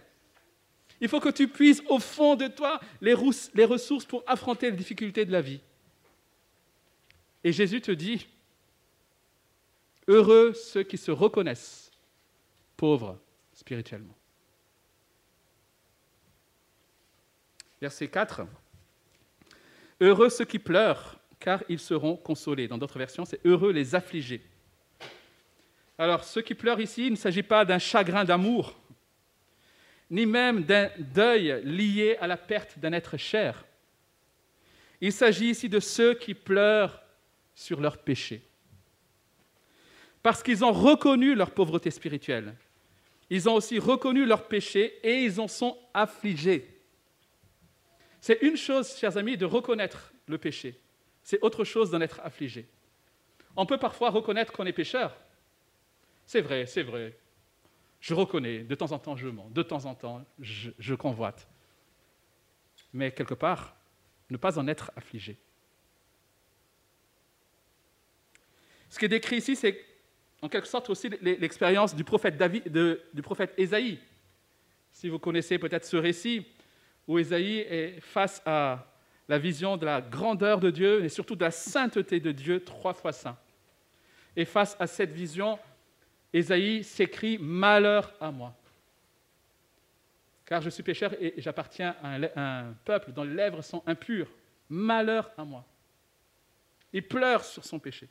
Il 1.01 1.09
faut 1.09 1.19
que 1.19 1.29
tu 1.29 1.47
puisses 1.47 1.83
au 1.89 1.99
fond 1.99 2.35
de 2.35 2.47
toi 2.47 2.79
les, 3.01 3.13
ressources 3.13 4.05
pour 4.05 4.23
affronter 4.27 4.71
les 4.71 4.77
difficultés 4.77 5.25
de 5.25 5.31
la 5.31 5.41
vie. 5.41 5.59
Et 7.43 7.51
Jésus 7.51 7.81
te 7.81 7.91
dit, 7.91 8.27
heureux 10.07 10.53
ceux 10.53 10.83
qui 10.83 10.97
se 10.97 11.11
reconnaissent 11.11 11.91
pauvres 12.77 13.19
spirituellement. 13.53 14.15
Verset 17.81 18.07
4. 18.07 18.41
Heureux 20.01 20.29
ceux 20.29 20.45
qui 20.45 20.59
pleurent, 20.59 21.19
car 21.39 21.63
ils 21.69 21.79
seront 21.79 22.15
consolés. 22.15 22.67
Dans 22.67 22.77
d'autres 22.77 22.97
versions, 22.97 23.25
c'est 23.25 23.45
heureux 23.45 23.71
les 23.71 23.95
affligés. 23.95 24.41
Alors, 25.97 26.23
ceux 26.23 26.41
qui 26.41 26.55
pleurent 26.55 26.81
ici, 26.81 27.07
il 27.07 27.11
ne 27.11 27.17
s'agit 27.17 27.43
pas 27.43 27.63
d'un 27.63 27.79
chagrin 27.79 28.25
d'amour, 28.25 28.75
ni 30.09 30.25
même 30.25 30.63
d'un 30.63 30.89
deuil 30.97 31.61
lié 31.63 32.17
à 32.19 32.27
la 32.27 32.37
perte 32.37 32.77
d'un 32.79 32.93
être 32.93 33.17
cher. 33.17 33.65
Il 35.01 35.11
s'agit 35.11 35.49
ici 35.49 35.69
de 35.69 35.79
ceux 35.79 36.13
qui 36.13 36.33
pleurent 36.33 37.01
sur 37.53 37.79
leurs 37.81 37.97
péchés. 37.97 38.41
Parce 40.21 40.41
qu'ils 40.41 40.63
ont 40.63 40.71
reconnu 40.71 41.35
leur 41.35 41.51
pauvreté 41.51 41.91
spirituelle. 41.91 42.55
Ils 43.29 43.49
ont 43.49 43.55
aussi 43.55 43.79
reconnu 43.79 44.25
leurs 44.25 44.47
péchés 44.47 44.99
et 45.03 45.23
ils 45.23 45.39
en 45.39 45.47
sont 45.47 45.77
affligés. 45.93 46.67
C'est 48.21 48.41
une 48.41 48.57
chose, 48.57 48.95
chers 48.97 49.17
amis, 49.17 49.37
de 49.37 49.45
reconnaître 49.45 50.11
le 50.27 50.37
péché, 50.37 50.79
C'est 51.23 51.41
autre 51.43 51.63
chose 51.63 51.91
d'en 51.91 52.01
être 52.01 52.19
affligé. 52.23 52.67
On 53.55 53.65
peut 53.65 53.77
parfois 53.77 54.09
reconnaître 54.09 54.51
qu'on 54.51 54.65
est 54.65 54.73
pécheur. 54.73 55.15
C'est 56.25 56.41
vrai, 56.41 56.65
c'est 56.65 56.83
vrai. 56.83 57.15
Je 58.05 58.13
reconnais, 58.13 58.59
de 58.59 58.75
temps 58.75 58.91
en 58.91 58.99
temps 58.99 59.15
je 59.15 59.27
mens, 59.27 59.49
de 59.49 59.63
temps 59.63 59.85
en 59.85 59.95
temps 59.95 60.23
je, 60.39 60.93
convoite. 60.93 61.47
Mais 62.93 63.11
quelque 63.11 63.33
part, 63.33 63.75
ne 64.29 64.37
pas 64.37 64.59
en 64.59 64.67
être 64.67 64.91
affligé. 64.95 65.39
Ce 68.89 68.99
qui 68.99 69.05
est 69.05 69.09
décrit 69.09 69.37
ici, 69.37 69.55
c'est 69.55 69.83
en 70.43 70.49
quelque 70.49 70.67
sorte 70.67 70.91
aussi 70.91 71.09
l'expérience 71.19 71.95
du 71.95 72.03
prophète, 72.03 72.37
David, 72.37 72.71
du 73.11 73.21
prophète 73.23 73.55
Ésaïe. 73.57 73.97
Si 74.91 75.09
vous 75.09 75.17
connaissez 75.17 75.57
peut-être 75.57 75.85
ce 75.85 75.97
récit, 75.97 76.45
où 77.07 77.17
Ésaïe 77.17 77.61
est 77.61 77.99
face 78.01 78.39
à 78.45 78.85
la 79.27 79.39
vision 79.39 79.77
de 79.77 79.85
la 79.87 80.01
grandeur 80.01 80.59
de 80.59 80.69
Dieu 80.69 81.03
et 81.03 81.09
surtout 81.09 81.35
de 81.35 81.43
la 81.43 81.49
sainteté 81.49 82.19
de 82.19 82.31
Dieu, 82.31 82.63
trois 82.63 82.93
fois 82.93 83.13
saint. 83.13 83.35
Et 84.35 84.45
face 84.45 84.77
à 84.79 84.85
cette 84.85 85.11
vision, 85.11 85.57
Ésaïe 86.35 86.83
s'écrit 86.83 87.37
Malheur 87.37 88.13
à 88.19 88.29
moi. 88.29 88.53
Car 90.45 90.61
je 90.61 90.69
suis 90.69 90.83
pécheur 90.83 91.13
et 91.21 91.33
j'appartiens 91.37 91.95
à 92.03 92.17
un 92.35 92.73
peuple 92.83 93.13
dont 93.13 93.23
les 93.23 93.33
lèvres 93.33 93.61
sont 93.61 93.81
impures. 93.85 94.27
Malheur 94.67 95.31
à 95.37 95.45
moi. 95.45 95.65
Il 96.91 97.07
pleure 97.07 97.45
sur 97.45 97.63
son 97.63 97.79
péché. 97.79 98.09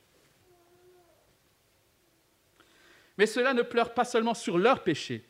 Mais 3.19 3.27
cela 3.27 3.53
ne 3.53 3.61
pleure 3.61 3.93
pas 3.93 4.07
seulement 4.07 4.35
sur 4.35 4.57
leur 4.57 4.83
péché, 4.83 5.29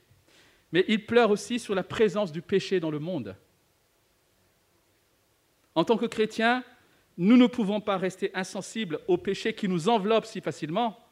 mais 0.71 0.85
il 0.87 1.05
pleure 1.05 1.31
aussi 1.31 1.59
sur 1.59 1.75
la 1.75 1.83
présence 1.83 2.31
du 2.31 2.43
péché 2.43 2.79
dans 2.79 2.93
le 2.93 3.01
monde. 3.01 3.35
En 5.75 5.83
tant 5.83 5.97
que 5.97 6.07
chrétiens, 6.07 6.63
nous 7.19 7.37
ne 7.37 7.49
pouvons 7.49 7.81
pas 7.81 7.97
rester 7.97 8.31
insensibles 8.35 9.01
au 9.09 9.19
péché 9.19 9.53
qui 9.53 9.67
nous 9.67 9.89
enveloppe 9.89 10.27
si 10.27 10.41
facilement 10.41 11.04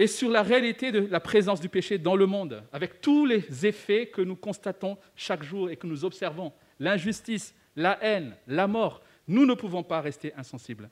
et 0.00 0.06
sur 0.06 0.30
la 0.30 0.42
réalité 0.42 0.92
de 0.92 1.00
la 1.00 1.20
présence 1.20 1.60
du 1.60 1.68
péché 1.68 1.98
dans 1.98 2.16
le 2.16 2.24
monde, 2.24 2.64
avec 2.72 3.02
tous 3.02 3.26
les 3.26 3.66
effets 3.66 4.06
que 4.06 4.22
nous 4.22 4.34
constatons 4.34 4.96
chaque 5.14 5.42
jour 5.42 5.68
et 5.68 5.76
que 5.76 5.86
nous 5.86 6.06
observons, 6.06 6.54
l'injustice, 6.78 7.54
la 7.76 8.02
haine, 8.02 8.34
la 8.46 8.66
mort, 8.66 9.02
nous 9.28 9.44
ne 9.44 9.52
pouvons 9.52 9.82
pas 9.82 10.00
rester 10.00 10.32
insensibles 10.36 10.88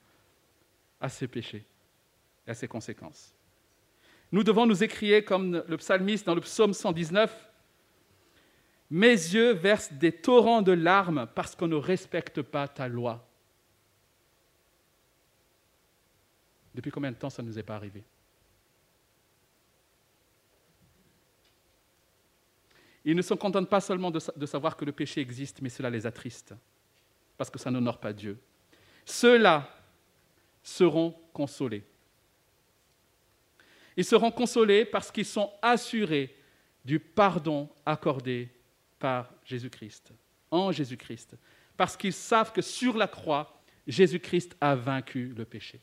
à 1.01 1.09
ces 1.09 1.27
péchés 1.27 1.65
et 2.47 2.51
à 2.51 2.55
ses 2.55 2.69
conséquences. 2.69 3.35
Nous 4.31 4.45
devons 4.45 4.67
nous 4.67 4.85
écrier 4.85 5.25
comme 5.25 5.65
le 5.67 5.77
psalmiste 5.79 6.27
dans 6.27 6.35
le 6.35 6.43
psaume 6.43 6.75
119, 6.75 7.49
Mes 8.91 9.09
yeux 9.09 9.53
versent 9.53 9.95
des 9.95 10.13
torrents 10.13 10.61
de 10.61 10.73
larmes 10.73 11.27
parce 11.35 11.57
qu'on 11.57 11.69
ne 11.69 11.77
respecte 11.77 12.43
pas 12.43 12.69
ta 12.69 12.89
loi. 12.89 13.27
Depuis 16.75 16.91
combien 16.91 17.11
de 17.11 17.17
temps 17.17 17.31
ça 17.31 17.43
ne 17.43 17.49
nous 17.49 17.59
est 17.59 17.63
pas 17.63 17.77
arrivé? 17.77 18.05
Ils 23.09 23.17
ne 23.17 23.23
se 23.23 23.33
contentent 23.33 23.71
pas 23.71 23.81
seulement 23.81 24.11
de, 24.11 24.47
savoir 24.47 24.77
que 24.77 24.85
le 24.85 24.93
péché 24.93 25.23
existe, 25.23 25.63
mais 25.63 25.71
cela 25.71 25.89
les 25.89 26.07
attriste, 26.07 26.53
parce 27.39 27.49
que 27.49 27.59
ça 27.59 27.71
n'honore 27.71 27.99
pas 27.99 28.13
Dieu. 28.13 28.39
Ceux-là 29.07 29.67
seront 30.63 31.19
consolés. 31.33 31.85
Ils 33.97 34.05
seront 34.05 34.31
consolés 34.31 34.85
parce 34.85 35.11
qu'ils 35.11 35.25
sont 35.25 35.51
assurés 35.63 36.37
du 36.85 37.01
pardon 37.01 37.71
accordé 37.87 38.51
par 38.99 39.33
Jésus-Christ, 39.43 40.13
en 40.51 40.71
Jésus-Christ, 40.71 41.35
parce 41.79 41.97
qu'ils 41.97 42.13
savent 42.13 42.53
que 42.53 42.61
sur 42.61 42.99
la 42.99 43.09
croix, 43.09 43.59
Jésus-Christ 43.87 44.55
a 44.61 44.75
vaincu 44.75 45.33
le 45.35 45.47
péché. 45.47 45.81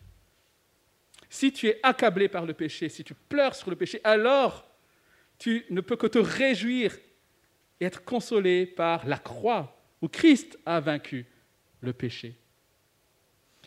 Si 1.28 1.52
tu 1.52 1.70
es 1.70 1.80
accablé 1.82 2.30
par 2.30 2.46
le 2.46 2.54
péché, 2.54 2.88
si 2.88 3.04
tu 3.04 3.16
pleures 3.16 3.56
sur 3.56 3.72
le 3.72 3.76
péché, 3.76 4.00
alors 4.04 4.64
tu 5.40 5.66
ne 5.72 5.82
peux 5.82 5.96
que 5.96 6.06
te 6.06 6.20
réjouir 6.20 6.96
et 7.80 7.86
être 7.86 8.04
consolé 8.04 8.66
par 8.66 9.06
la 9.06 9.18
croix 9.18 9.76
où 10.02 10.08
Christ 10.08 10.60
a 10.66 10.80
vaincu 10.80 11.26
le 11.82 11.94
péché. 11.94 12.36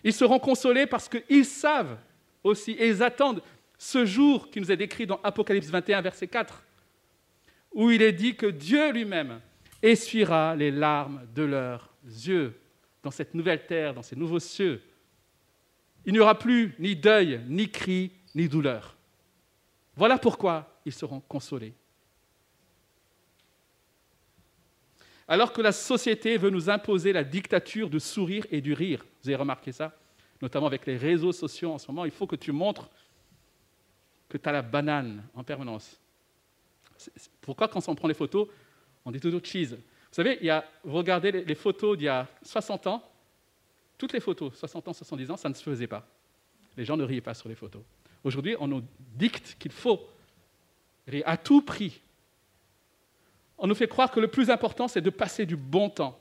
Ils 0.04 0.12
seront 0.12 0.38
consolés 0.38 0.86
parce 0.86 1.08
qu'ils 1.08 1.44
savent 1.44 1.98
aussi 2.44 2.72
et 2.72 2.88
ils 2.88 3.02
attendent 3.02 3.42
ce 3.78 4.04
jour 4.04 4.50
qui 4.50 4.60
nous 4.60 4.72
est 4.72 4.76
décrit 4.76 5.06
dans 5.06 5.20
Apocalypse 5.22 5.68
21, 5.68 6.00
verset 6.00 6.28
4, 6.28 6.64
où 7.72 7.90
il 7.90 8.02
est 8.02 8.12
dit 8.12 8.34
que 8.34 8.46
Dieu 8.46 8.92
lui-même 8.92 9.40
essuiera 9.82 10.56
les 10.56 10.70
larmes 10.70 11.26
de 11.34 11.42
leurs 11.42 11.92
yeux 12.04 12.58
dans 13.02 13.10
cette 13.10 13.34
nouvelle 13.34 13.66
terre, 13.66 13.94
dans 13.94 14.02
ces 14.02 14.16
nouveaux 14.16 14.40
cieux. 14.40 14.82
Il 16.04 16.12
n'y 16.12 16.18
aura 16.18 16.38
plus 16.38 16.74
ni 16.78 16.96
deuil, 16.96 17.40
ni 17.48 17.70
cri, 17.70 18.12
ni 18.34 18.48
douleur. 18.48 18.96
Voilà 19.94 20.18
pourquoi 20.18 20.80
ils 20.84 20.92
seront 20.92 21.20
consolés. 21.20 21.74
Alors 25.28 25.52
que 25.52 25.60
la 25.60 25.72
société 25.72 26.38
veut 26.38 26.48
nous 26.48 26.70
imposer 26.70 27.12
la 27.12 27.22
dictature 27.22 27.90
du 27.90 28.00
sourire 28.00 28.46
et 28.50 28.62
du 28.62 28.72
rire, 28.72 29.04
vous 29.22 29.28
avez 29.28 29.36
remarqué 29.36 29.72
ça, 29.72 29.94
notamment 30.40 30.66
avec 30.66 30.86
les 30.86 30.96
réseaux 30.96 31.32
sociaux 31.32 31.72
en 31.72 31.78
ce 31.78 31.86
moment, 31.88 32.06
il 32.06 32.10
faut 32.10 32.26
que 32.26 32.36
tu 32.36 32.50
montres 32.50 32.88
que 34.28 34.38
tu 34.38 34.48
as 34.48 34.52
la 34.52 34.62
banane 34.62 35.22
en 35.34 35.44
permanence. 35.44 36.00
Pourquoi 37.42 37.68
quand 37.68 37.86
on 37.88 37.94
prend 37.94 38.08
les 38.08 38.14
photos, 38.14 38.48
on 39.04 39.10
dit 39.10 39.20
toujours 39.20 39.44
cheese? 39.44 39.72
Vous 39.72 40.14
savez, 40.14 40.38
il 40.40 40.46
y 40.46 40.50
a, 40.50 40.64
vous 40.84 40.96
regardez 40.96 41.30
les, 41.30 41.54
photos 41.54 41.96
d'il 41.96 42.04
y 42.04 42.08
a 42.08 42.26
60 42.42 42.86
ans, 42.86 43.04
toutes 43.98 44.14
les 44.14 44.20
photos, 44.20 44.54
60 44.54 44.88
ans, 44.88 44.92
70 44.92 45.30
ans, 45.30 45.36
ça 45.36 45.48
ne 45.48 45.54
se 45.54 45.62
faisait 45.62 45.86
pas. 45.86 46.06
Les 46.76 46.84
gens 46.84 46.96
ne 46.96 47.04
riaient 47.04 47.20
pas 47.20 47.34
sur 47.34 47.48
les 47.48 47.54
photos. 47.54 47.82
Aujourd'hui, 48.24 48.56
on 48.58 48.68
nous 48.68 48.82
dicte 48.98 49.56
qu'il 49.58 49.72
faut 49.72 50.00
rire 51.06 51.24
à 51.26 51.36
tout 51.36 51.62
prix. 51.62 52.00
On 53.58 53.66
nous 53.66 53.74
fait 53.74 53.88
croire 53.88 54.10
que 54.10 54.20
le 54.20 54.28
plus 54.28 54.50
important, 54.50 54.86
c'est 54.86 55.00
de 55.00 55.10
passer 55.10 55.44
du 55.44 55.56
bon 55.56 55.90
temps. 55.90 56.18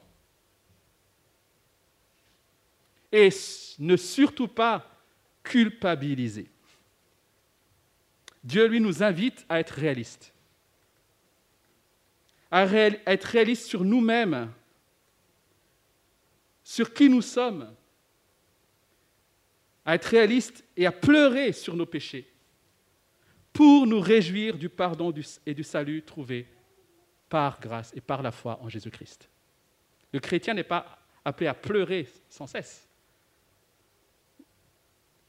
Et 3.12 3.30
ne 3.80 3.96
surtout 3.96 4.48
pas 4.48 4.90
culpabiliser. 5.44 6.50
Dieu, 8.44 8.68
lui, 8.68 8.82
nous 8.82 9.04
invite 9.04 9.46
à 9.50 9.60
être 9.60 9.72
réalistes, 9.72 10.34
à, 12.50 12.66
être 12.66 13.24
réalistes 13.26 13.66
sur 13.66 13.84
nous-mêmes, 13.84 14.52
sur 16.64 16.94
qui 16.94 17.08
nous 17.08 17.22
sommes, 17.22 17.74
à 19.86 19.96
être 19.96 20.06
réalistes 20.06 20.66
et 20.76 20.86
à 20.86 20.92
pleurer 20.92 21.54
sur 21.54 21.76
nos 21.76 21.86
péchés, 21.86 22.30
pour 23.54 23.86
nous 23.86 24.00
réjouir 24.00 24.58
du 24.58 24.70
pardon 24.70 25.14
et 25.46 25.54
du 25.54 25.64
salut 25.64 26.02
trouvé 26.04 26.48
par 27.30 27.60
grâce 27.60 27.92
et 27.96 28.02
par 28.02 28.22
la 28.22 28.32
foi 28.32 28.60
en 28.62 28.70
Jésus-Christ. 28.70 29.30
Le 30.14 30.20
chrétien 30.20 30.54
n'est 30.54 30.64
pas 30.64 31.00
appelé 31.26 31.48
à 31.48 31.54
pleurer 31.54 32.08
sans 32.30 32.48
cesse 32.48 32.88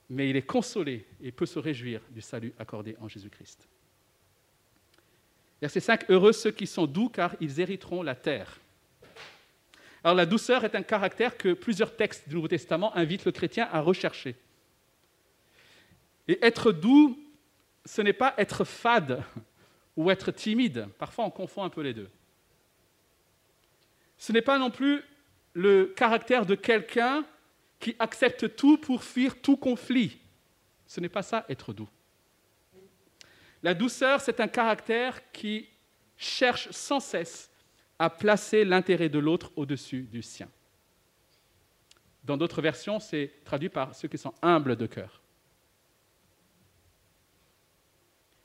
mais 0.09 0.31
il 0.31 0.37
est 0.37 0.43
consolé 0.43 1.07
et 1.23 1.33
peut 1.33 1.47
se 1.47 1.59
réjouir 1.59 2.01
du 2.11 2.21
salut 2.21 2.55
accordé 2.59 2.97
en 3.01 3.09
Jésus-Christ. 3.09 3.69
Verset 5.61 5.81
5, 5.81 6.11
Heureux 6.11 6.33
ceux 6.33 6.53
qui 6.53 6.67
sont 6.67 6.87
doux, 6.87 7.09
car 7.09 7.35
ils 7.41 7.61
hériteront 7.61 8.03
la 8.03 8.15
terre. 8.15 8.59
Alors 10.05 10.17
la 10.17 10.27
douceur 10.27 10.65
est 10.65 10.75
un 10.75 10.83
caractère 10.83 11.37
que 11.37 11.53
plusieurs 11.53 11.97
textes 11.97 12.29
du 12.29 12.37
Nouveau 12.37 12.49
Testament 12.49 12.97
invitent 12.97 13.25
le 13.25 13.33
chrétien 13.33 13.69
à 13.73 13.81
rechercher. 13.81 14.37
Et 16.29 16.39
être 16.45 16.73
doux, 16.73 17.19
ce 17.85 18.01
n'est 18.01 18.13
pas 18.13 18.35
être 18.39 18.65
fade 18.65 19.23
ou 19.99 20.13
être 20.13 20.31
timide. 20.31 20.87
Parfois, 20.97 21.25
on 21.25 21.31
confond 21.31 21.65
un 21.65 21.71
peu 21.71 21.83
les 21.83 21.93
deux. 21.93 22.09
Ce 24.17 24.31
n'est 24.31 24.43
pas 24.43 24.57
non 24.57 24.71
plus 24.71 25.03
le 25.55 25.87
caractère 25.87 26.47
de 26.47 26.55
quelqu'un 26.55 27.27
qui 27.81 27.97
accepte 27.99 28.55
tout 28.55 28.79
pour 28.79 29.03
fuir 29.03 29.43
tout 29.43 29.57
conflit. 29.57 30.17
Ce 30.87 31.01
n'est 31.01 31.09
pas 31.09 31.23
ça, 31.23 31.45
être 31.49 31.73
doux. 31.73 31.89
La 33.65 33.75
douceur, 33.75 34.21
c'est 34.21 34.39
un 34.39 34.47
caractère 34.47 35.33
qui 35.33 35.69
cherche 36.17 36.71
sans 36.71 37.01
cesse 37.01 37.51
à 37.99 38.09
placer 38.09 38.65
l'intérêt 38.65 39.09
de 39.09 39.19
l'autre 39.19 39.51
au-dessus 39.57 40.03
du 40.03 40.23
sien. 40.23 40.49
Dans 42.23 42.37
d'autres 42.37 42.63
versions, 42.63 43.01
c'est 43.01 43.33
traduit 43.45 43.69
par 43.69 43.97
ceux 43.97 44.07
qui 44.07 44.19
sont 44.19 44.35
humbles 44.43 44.77
de 44.77 44.87
cœur. 44.87 45.21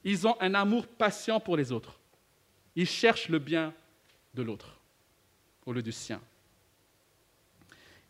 Ils 0.04 0.28
ont 0.28 0.36
un 0.42 0.54
amour 0.54 0.88
patient 0.88 1.40
pour 1.40 1.56
les 1.58 1.72
autres. 1.72 2.00
Ils 2.76 2.88
cherchent 2.88 3.30
le 3.30 3.40
bien 3.40 3.74
de 4.34 4.42
l'autre 4.42 4.80
au 5.66 5.74
lieu 5.74 5.82
du 5.82 5.92
sien. 5.92 6.22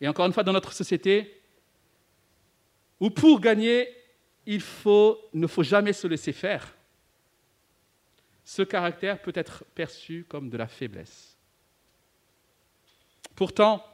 Et 0.00 0.08
encore 0.08 0.26
une 0.26 0.32
fois, 0.32 0.42
dans 0.42 0.52
notre 0.52 0.72
société, 0.72 1.40
où 3.00 3.10
pour 3.10 3.40
gagner, 3.40 3.88
il 4.46 4.62
ne 5.34 5.46
faut 5.46 5.62
jamais 5.62 5.92
se 5.92 6.06
laisser 6.06 6.32
faire, 6.32 6.74
ce 8.44 8.62
caractère 8.62 9.20
peut 9.22 9.32
être 9.34 9.64
perçu 9.74 10.26
comme 10.28 10.50
de 10.50 10.56
la 10.56 10.66
faiblesse. 10.66 11.36
Pourtant, 13.34 13.84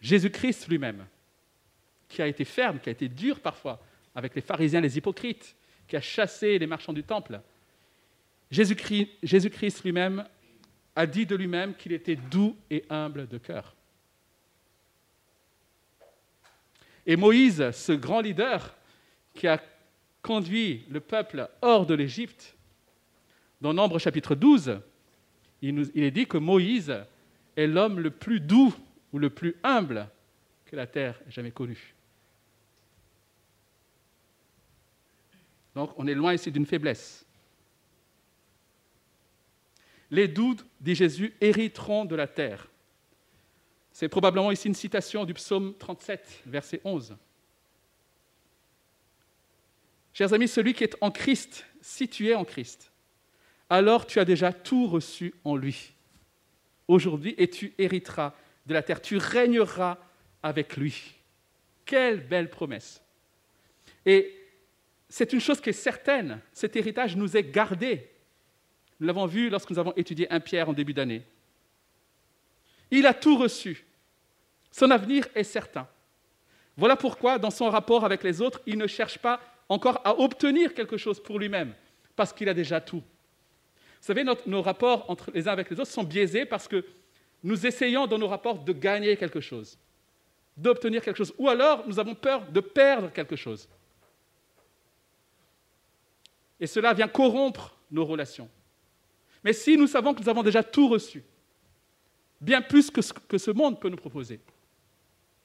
Jésus-Christ 0.00 0.68
lui-même, 0.68 1.06
qui 2.08 2.22
a 2.22 2.26
été 2.26 2.44
ferme, 2.44 2.78
qui 2.78 2.88
a 2.88 2.92
été 2.92 3.08
dur 3.08 3.40
parfois 3.40 3.82
avec 4.14 4.34
les 4.34 4.40
pharisiens, 4.40 4.80
les 4.80 4.98
hypocrites, 4.98 5.56
qui 5.86 5.96
a 5.96 6.00
chassé 6.00 6.58
les 6.58 6.66
marchands 6.66 6.92
du 6.92 7.02
temple. 7.02 7.40
Jésus-Christ 8.50 9.08
Jésus 9.22 9.50
lui-même 9.84 10.24
a 10.94 11.06
dit 11.06 11.26
de 11.26 11.36
lui-même 11.36 11.74
qu'il 11.74 11.92
était 11.92 12.16
doux 12.16 12.56
et 12.70 12.84
humble 12.88 13.28
de 13.28 13.38
cœur. 13.38 13.74
Et 17.04 17.16
Moïse, 17.16 17.70
ce 17.70 17.92
grand 17.92 18.20
leader 18.20 18.74
qui 19.34 19.46
a 19.46 19.62
conduit 20.22 20.84
le 20.90 21.00
peuple 21.00 21.48
hors 21.62 21.86
de 21.86 21.94
l'Égypte, 21.94 22.56
dans 23.60 23.72
Nombre 23.72 23.98
chapitre 23.98 24.34
12, 24.34 24.80
il, 25.62 25.74
nous, 25.74 25.86
il 25.94 26.02
est 26.02 26.10
dit 26.10 26.26
que 26.26 26.38
Moïse 26.38 26.94
est 27.56 27.66
l'homme 27.66 28.00
le 28.00 28.10
plus 28.10 28.40
doux 28.40 28.74
ou 29.12 29.18
le 29.18 29.30
plus 29.30 29.54
humble 29.62 30.08
que 30.64 30.76
la 30.76 30.86
terre 30.86 31.20
ait 31.26 31.30
jamais 31.30 31.52
connu. 31.52 31.95
Donc 35.76 35.92
on 35.98 36.06
est 36.06 36.14
loin 36.14 36.32
ici 36.32 36.50
d'une 36.50 36.64
faiblesse. 36.64 37.26
Les 40.10 40.26
doux, 40.26 40.56
dit 40.80 40.94
Jésus, 40.94 41.34
hériteront 41.38 42.06
de 42.06 42.16
la 42.16 42.26
terre. 42.26 42.66
C'est 43.92 44.08
probablement 44.08 44.50
ici 44.50 44.68
une 44.68 44.74
citation 44.74 45.26
du 45.26 45.34
psaume 45.34 45.74
37, 45.78 46.44
verset 46.46 46.80
11. 46.82 47.16
Chers 50.14 50.32
amis, 50.32 50.48
celui 50.48 50.72
qui 50.72 50.82
est 50.82 50.96
en 51.02 51.10
Christ, 51.10 51.66
si 51.82 52.08
tu 52.08 52.28
es 52.28 52.34
en 52.34 52.46
Christ, 52.46 52.90
alors 53.68 54.06
tu 54.06 54.18
as 54.18 54.24
déjà 54.24 54.54
tout 54.54 54.86
reçu 54.86 55.34
en 55.44 55.56
lui. 55.56 55.92
Aujourd'hui, 56.88 57.34
et 57.36 57.50
tu 57.50 57.74
hériteras 57.76 58.32
de 58.64 58.72
la 58.72 58.82
terre, 58.82 59.02
tu 59.02 59.18
régneras 59.18 59.98
avec 60.42 60.78
lui. 60.78 61.16
Quelle 61.84 62.26
belle 62.26 62.48
promesse. 62.48 63.02
Et 64.06 64.45
c'est 65.08 65.32
une 65.32 65.40
chose 65.40 65.60
qui 65.60 65.70
est 65.70 65.72
certaine, 65.72 66.40
cet 66.52 66.76
héritage 66.76 67.16
nous 67.16 67.36
est 67.36 67.44
gardé. 67.44 68.10
Nous 68.98 69.06
l'avons 69.06 69.26
vu 69.26 69.50
lorsque 69.50 69.70
nous 69.70 69.78
avons 69.78 69.92
étudié 69.94 70.30
un 70.32 70.40
Pierre 70.40 70.68
en 70.68 70.72
début 70.72 70.94
d'année. 70.94 71.22
Il 72.90 73.06
a 73.06 73.14
tout 73.14 73.36
reçu. 73.36 73.84
Son 74.70 74.90
avenir 74.90 75.26
est 75.34 75.44
certain. 75.44 75.88
Voilà 76.76 76.96
pourquoi, 76.96 77.38
dans 77.38 77.50
son 77.50 77.70
rapport 77.70 78.04
avec 78.04 78.22
les 78.22 78.40
autres, 78.42 78.60
il 78.66 78.78
ne 78.78 78.86
cherche 78.86 79.18
pas 79.18 79.40
encore 79.68 80.00
à 80.04 80.18
obtenir 80.18 80.74
quelque 80.74 80.96
chose 80.96 81.22
pour 81.22 81.38
lui-même, 81.38 81.74
parce 82.14 82.32
qu'il 82.32 82.48
a 82.48 82.54
déjà 82.54 82.80
tout. 82.80 83.02
Vous 84.00 84.12
savez, 84.12 84.24
nos 84.46 84.62
rapports 84.62 85.08
entre 85.10 85.30
les 85.32 85.48
uns 85.48 85.52
avec 85.52 85.70
les 85.70 85.80
autres 85.80 85.90
sont 85.90 86.04
biaisés 86.04 86.44
parce 86.44 86.68
que 86.68 86.84
nous 87.42 87.66
essayons 87.66 88.06
dans 88.06 88.18
nos 88.18 88.28
rapports 88.28 88.58
de 88.58 88.72
gagner 88.72 89.16
quelque 89.16 89.40
chose, 89.40 89.78
d'obtenir 90.56 91.02
quelque 91.02 91.16
chose, 91.16 91.34
ou 91.38 91.48
alors 91.48 91.86
nous 91.86 91.98
avons 91.98 92.14
peur 92.14 92.46
de 92.50 92.60
perdre 92.60 93.10
quelque 93.12 93.36
chose. 93.36 93.68
Et 96.60 96.66
cela 96.66 96.94
vient 96.94 97.08
corrompre 97.08 97.76
nos 97.90 98.04
relations. 98.04 98.48
Mais 99.44 99.52
si 99.52 99.76
nous 99.76 99.86
savons 99.86 100.14
que 100.14 100.22
nous 100.22 100.28
avons 100.28 100.42
déjà 100.42 100.62
tout 100.62 100.88
reçu, 100.88 101.22
bien 102.40 102.62
plus 102.62 102.90
que 102.90 103.02
ce 103.02 103.12
que 103.12 103.38
ce 103.38 103.50
monde 103.50 103.80
peut 103.80 103.88
nous 103.88 103.96
proposer, 103.96 104.40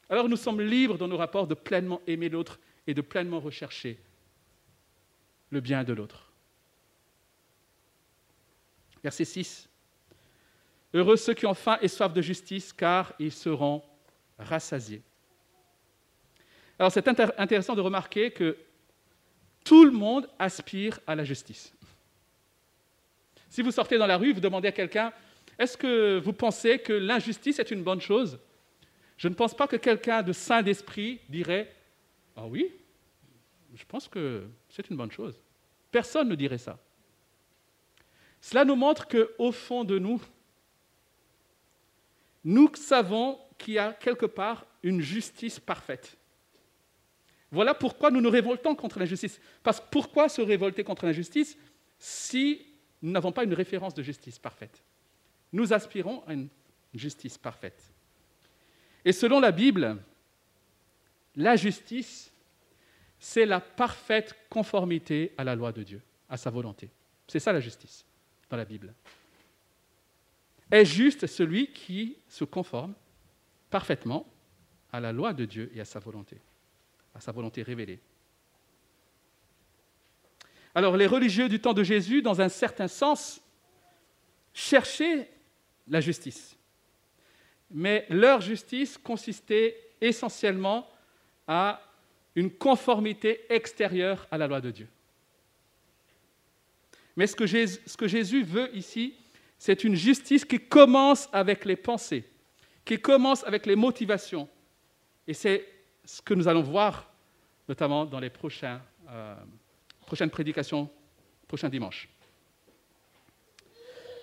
alors 0.09 0.27
nous 0.27 0.37
sommes 0.37 0.61
libres 0.61 0.97
dans 0.97 1.07
nos 1.07 1.17
rapports 1.17 1.47
de 1.47 1.53
pleinement 1.53 2.01
aimer 2.07 2.29
l'autre 2.29 2.59
et 2.87 2.93
de 2.93 3.01
pleinement 3.01 3.39
rechercher 3.39 3.99
le 5.51 5.61
bien 5.61 5.83
de 5.83 5.93
l'autre. 5.93 6.31
Verset 9.03 9.25
6. 9.25 9.69
Heureux 10.93 11.15
ceux 11.15 11.33
qui 11.33 11.45
ont 11.45 11.53
faim 11.53 11.77
et 11.81 11.87
soif 11.87 12.11
de 12.13 12.21
justice, 12.21 12.73
car 12.73 13.13
ils 13.19 13.31
seront 13.31 13.81
rassasiés. 14.37 15.01
Alors 16.77 16.91
c'est 16.91 17.07
intéressant 17.07 17.75
de 17.75 17.81
remarquer 17.81 18.31
que 18.31 18.57
tout 19.63 19.85
le 19.85 19.91
monde 19.91 20.29
aspire 20.39 20.99
à 21.07 21.15
la 21.15 21.23
justice. 21.23 21.73
Si 23.49 23.61
vous 23.61 23.71
sortez 23.71 23.97
dans 23.97 24.07
la 24.07 24.17
rue, 24.17 24.33
vous 24.33 24.39
demandez 24.39 24.69
à 24.69 24.71
quelqu'un, 24.71 25.11
est-ce 25.59 25.77
que 25.77 26.19
vous 26.19 26.33
pensez 26.33 26.79
que 26.79 26.93
l'injustice 26.93 27.59
est 27.59 27.71
une 27.71 27.83
bonne 27.83 28.01
chose? 28.01 28.39
Je 29.17 29.27
ne 29.27 29.33
pense 29.33 29.53
pas 29.53 29.67
que 29.67 29.75
quelqu'un 29.75 30.23
de 30.23 30.33
saint 30.33 30.63
d'esprit 30.63 31.19
dirait, 31.29 31.71
ah 32.35 32.47
oui, 32.47 32.71
je 33.75 33.83
pense 33.85 34.07
que 34.07 34.43
c'est 34.69 34.89
une 34.89 34.97
bonne 34.97 35.11
chose. 35.11 35.39
Personne 35.91 36.29
ne 36.29 36.35
dirait 36.35 36.57
ça. 36.57 36.79
Cela 38.39 38.65
nous 38.65 38.75
montre 38.75 39.07
qu'au 39.07 39.51
fond 39.51 39.83
de 39.83 39.99
nous, 39.99 40.19
nous 42.43 42.73
savons 42.73 43.37
qu'il 43.57 43.75
y 43.75 43.79
a 43.79 43.93
quelque 43.93 44.25
part 44.25 44.65
une 44.81 45.01
justice 45.01 45.59
parfaite. 45.59 46.17
Voilà 47.51 47.73
pourquoi 47.73 48.11
nous 48.11 48.21
nous 48.21 48.29
révoltons 48.29 48.75
contre 48.75 48.99
l'injustice. 48.99 49.39
Parce 49.61 49.79
que 49.79 49.85
pourquoi 49.91 50.29
se 50.29 50.41
révolter 50.41 50.83
contre 50.83 51.05
l'injustice 51.05 51.57
si 51.99 52.65
nous 53.01 53.11
n'avons 53.11 53.31
pas 53.31 53.43
une 53.43 53.53
référence 53.53 53.93
de 53.93 54.01
justice 54.01 54.39
parfaite? 54.39 54.81
Nous 55.51 55.73
aspirons 55.73 56.23
à 56.27 56.33
une 56.33 56.47
justice 56.93 57.37
parfaite. 57.37 57.91
Et 59.03 59.11
selon 59.11 59.39
la 59.39 59.51
Bible, 59.51 59.97
la 61.35 61.55
justice, 61.55 62.31
c'est 63.19 63.45
la 63.45 63.59
parfaite 63.59 64.35
conformité 64.49 65.33
à 65.37 65.43
la 65.43 65.55
loi 65.55 65.71
de 65.71 65.83
Dieu, 65.83 66.01
à 66.29 66.37
sa 66.37 66.49
volonté. 66.49 66.89
C'est 67.27 67.39
ça 67.39 67.51
la 67.51 67.59
justice 67.59 68.05
dans 68.49 68.57
la 68.57 68.65
Bible. 68.65 68.93
Est 70.69 70.85
juste 70.85 71.27
celui 71.27 71.67
qui 71.71 72.17
se 72.27 72.45
conforme 72.45 72.93
parfaitement 73.69 74.25
à 74.91 74.99
la 74.99 75.11
loi 75.11 75.33
de 75.33 75.45
Dieu 75.45 75.71
et 75.73 75.81
à 75.81 75.85
sa 75.85 75.99
volonté, 75.99 76.37
à 77.13 77.19
sa 77.19 77.31
volonté 77.31 77.63
révélée. 77.63 77.99
Alors 80.73 80.95
les 80.95 81.07
religieux 81.07 81.49
du 81.49 81.59
temps 81.59 81.73
de 81.73 81.83
Jésus, 81.83 82.21
dans 82.21 82.41
un 82.41 82.49
certain 82.49 82.87
sens, 82.87 83.41
cherchaient 84.53 85.29
la 85.87 86.01
justice. 86.01 86.57
Mais 87.69 88.05
leur 88.09 88.41
justice 88.41 88.97
consistait 88.97 89.77
essentiellement 89.99 90.89
à 91.47 91.81
une 92.35 92.51
conformité 92.51 93.45
extérieure 93.49 94.27
à 94.31 94.37
la 94.37 94.47
loi 94.47 94.61
de 94.61 94.71
Dieu. 94.71 94.87
Mais 97.17 97.27
ce 97.27 97.35
que, 97.35 98.07
Jésus, 98.07 98.43
veut 98.43 98.75
ici, 98.75 99.15
c'est 99.57 99.83
une 99.83 99.95
justice 99.95 100.45
qui 100.45 100.59
commence 100.59 101.29
avec 101.33 101.65
les 101.65 101.75
pensées, 101.75 102.23
qui 102.85 102.99
commence 102.99 103.43
avec 103.43 103.65
les 103.65 103.75
motivations. 103.75 104.47
Et 105.27 105.33
c'est 105.33 105.67
ce 106.11 106.21
que 106.21 106.33
nous 106.33 106.49
allons 106.49 106.61
voir, 106.61 107.09
notamment 107.69 108.05
dans 108.05 108.19
les 108.19 108.29
prochains, 108.29 108.81
euh, 109.07 109.33
prochaines 110.05 110.29
prédications, 110.29 110.89
prochain 111.47 111.69
dimanche. 111.69 112.09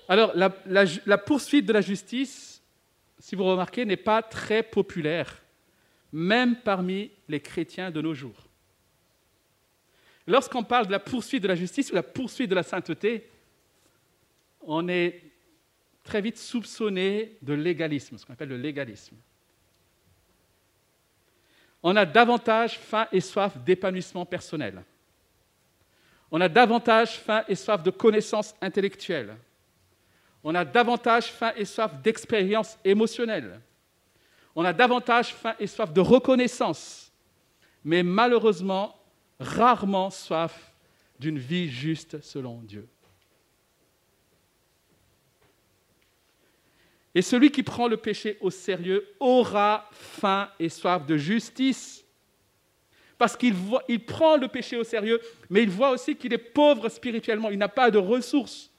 Alors, 0.07 0.33
la 0.35 1.18
poursuite 1.18 1.64
de 1.64 1.72
la 1.72 1.81
justice, 1.81 2.62
si 3.18 3.35
vous 3.35 3.44
remarquez, 3.44 3.87
n'est 3.87 3.96
pas 3.96 4.22
très 4.22 4.62
populaire, 4.62 5.42
même 6.12 6.57
parmi 6.57 7.11
les 7.27 7.40
chrétiens 7.40 7.90
de 7.90 8.03
nos 8.03 8.12
jours. 8.12 8.48
Lorsqu'on 10.27 10.64
parle 10.64 10.88
de 10.88 10.92
la 10.92 11.01
poursuite 11.01 11.42
de 11.42 11.48
la 11.48 11.55
justice 11.55 11.90
ou 11.90 11.94
la 11.94 12.03
poursuite 12.03 12.51
de 12.51 12.55
la 12.55 12.62
sainteté, 12.62 13.31
on 14.61 14.88
est 14.88 15.22
très 16.05 16.20
vite 16.20 16.37
soupçonné 16.37 17.38
de 17.40 17.55
légalisme, 17.55 18.18
ce 18.18 18.27
qu'on 18.27 18.35
appelle 18.35 18.51
le 18.51 18.59
légalisme. 18.59 19.16
On 21.82 21.94
a 21.96 22.04
davantage 22.04 22.78
faim 22.78 23.06
et 23.12 23.20
soif 23.20 23.56
d'épanouissement 23.64 24.26
personnel. 24.26 24.82
On 26.30 26.40
a 26.40 26.48
davantage 26.48 27.18
faim 27.18 27.44
et 27.48 27.54
soif 27.54 27.82
de 27.82 27.90
connaissances 27.90 28.54
intellectuelles. 28.60 29.36
On 30.42 30.54
a 30.54 30.64
davantage 30.64 31.32
faim 31.32 31.52
et 31.56 31.64
soif 31.64 31.92
d'expérience 32.02 32.78
émotionnelle. 32.84 33.60
On 34.54 34.64
a 34.64 34.72
davantage 34.72 35.34
faim 35.34 35.54
et 35.58 35.66
soif 35.66 35.92
de 35.92 36.00
reconnaissance. 36.00 37.12
Mais 37.84 38.02
malheureusement, 38.02 38.96
rarement 39.38 40.10
soif 40.10 40.72
d'une 41.18 41.38
vie 41.38 41.68
juste 41.68 42.20
selon 42.20 42.60
Dieu. 42.62 42.88
Et 47.18 47.22
celui 47.22 47.50
qui 47.50 47.64
prend 47.64 47.88
le 47.88 47.96
péché 47.96 48.38
au 48.40 48.48
sérieux 48.48 49.04
aura 49.18 49.90
faim 49.90 50.48
et 50.61 50.68
soif 50.68 51.04
de 51.04 51.16
justice. 51.16 52.04
Parce 53.18 53.37
qu'il 53.37 53.57
il 53.88 54.04
prend 54.04 54.37
le 54.37 54.46
péché 54.46 54.76
au 54.76 54.85
sérieux, 54.85 55.20
mais 55.50 55.64
il 55.64 55.68
voit 55.68 55.90
aussi 55.90 56.14
qu'il 56.14 56.33
est 56.33 56.38
pauvre 56.38 56.88
spirituellement, 56.88 57.50
il 57.50 57.59
n'a 57.59 57.66
pas 57.66 57.90
de 57.90 57.98
ressources. 57.98 58.70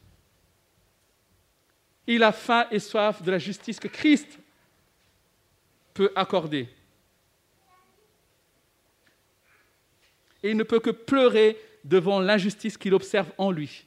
Il 2.07 2.23
a 2.23 2.31
faim 2.31 2.65
et 2.71 2.79
soif 2.79 3.21
de 3.21 3.29
la 3.29 3.39
justice 3.39 3.77
que 3.77 3.89
Christ 3.89 4.39
peut 5.93 6.13
accorder. 6.15 6.69
et 10.41 10.51
il 10.51 10.55
ne 10.55 10.63
peut 10.63 10.79
que 10.79 10.91
pleurer 10.91 11.57
devant 11.83 12.21
l'injustice 12.21 12.77
qu'il 12.77 12.93
observe 12.93 13.29
en 13.37 13.51
lui. 13.51 13.85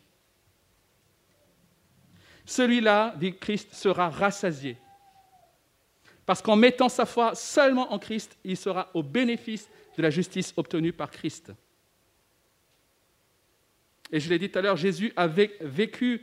Celui-là, 2.44 3.14
dit 3.18 3.35
Christ, 3.35 3.74
sera 3.74 4.11
rassasié. 4.11 4.76
Parce 6.26 6.42
qu'en 6.42 6.57
mettant 6.57 6.88
sa 6.88 7.07
foi 7.07 7.35
seulement 7.35 7.92
en 7.92 7.98
Christ, 7.98 8.37
il 8.44 8.57
sera 8.57 8.90
au 8.94 9.02
bénéfice 9.02 9.68
de 9.96 10.02
la 10.02 10.11
justice 10.11 10.52
obtenue 10.57 10.92
par 10.92 11.11
Christ. 11.11 11.52
Et 14.11 14.20
je 14.20 14.28
l'ai 14.28 14.38
dit 14.38 14.50
tout 14.50 14.59
à 14.59 14.62
l'heure, 14.62 14.76
Jésus 14.76 15.12
a 15.16 15.26
vécu 15.26 16.22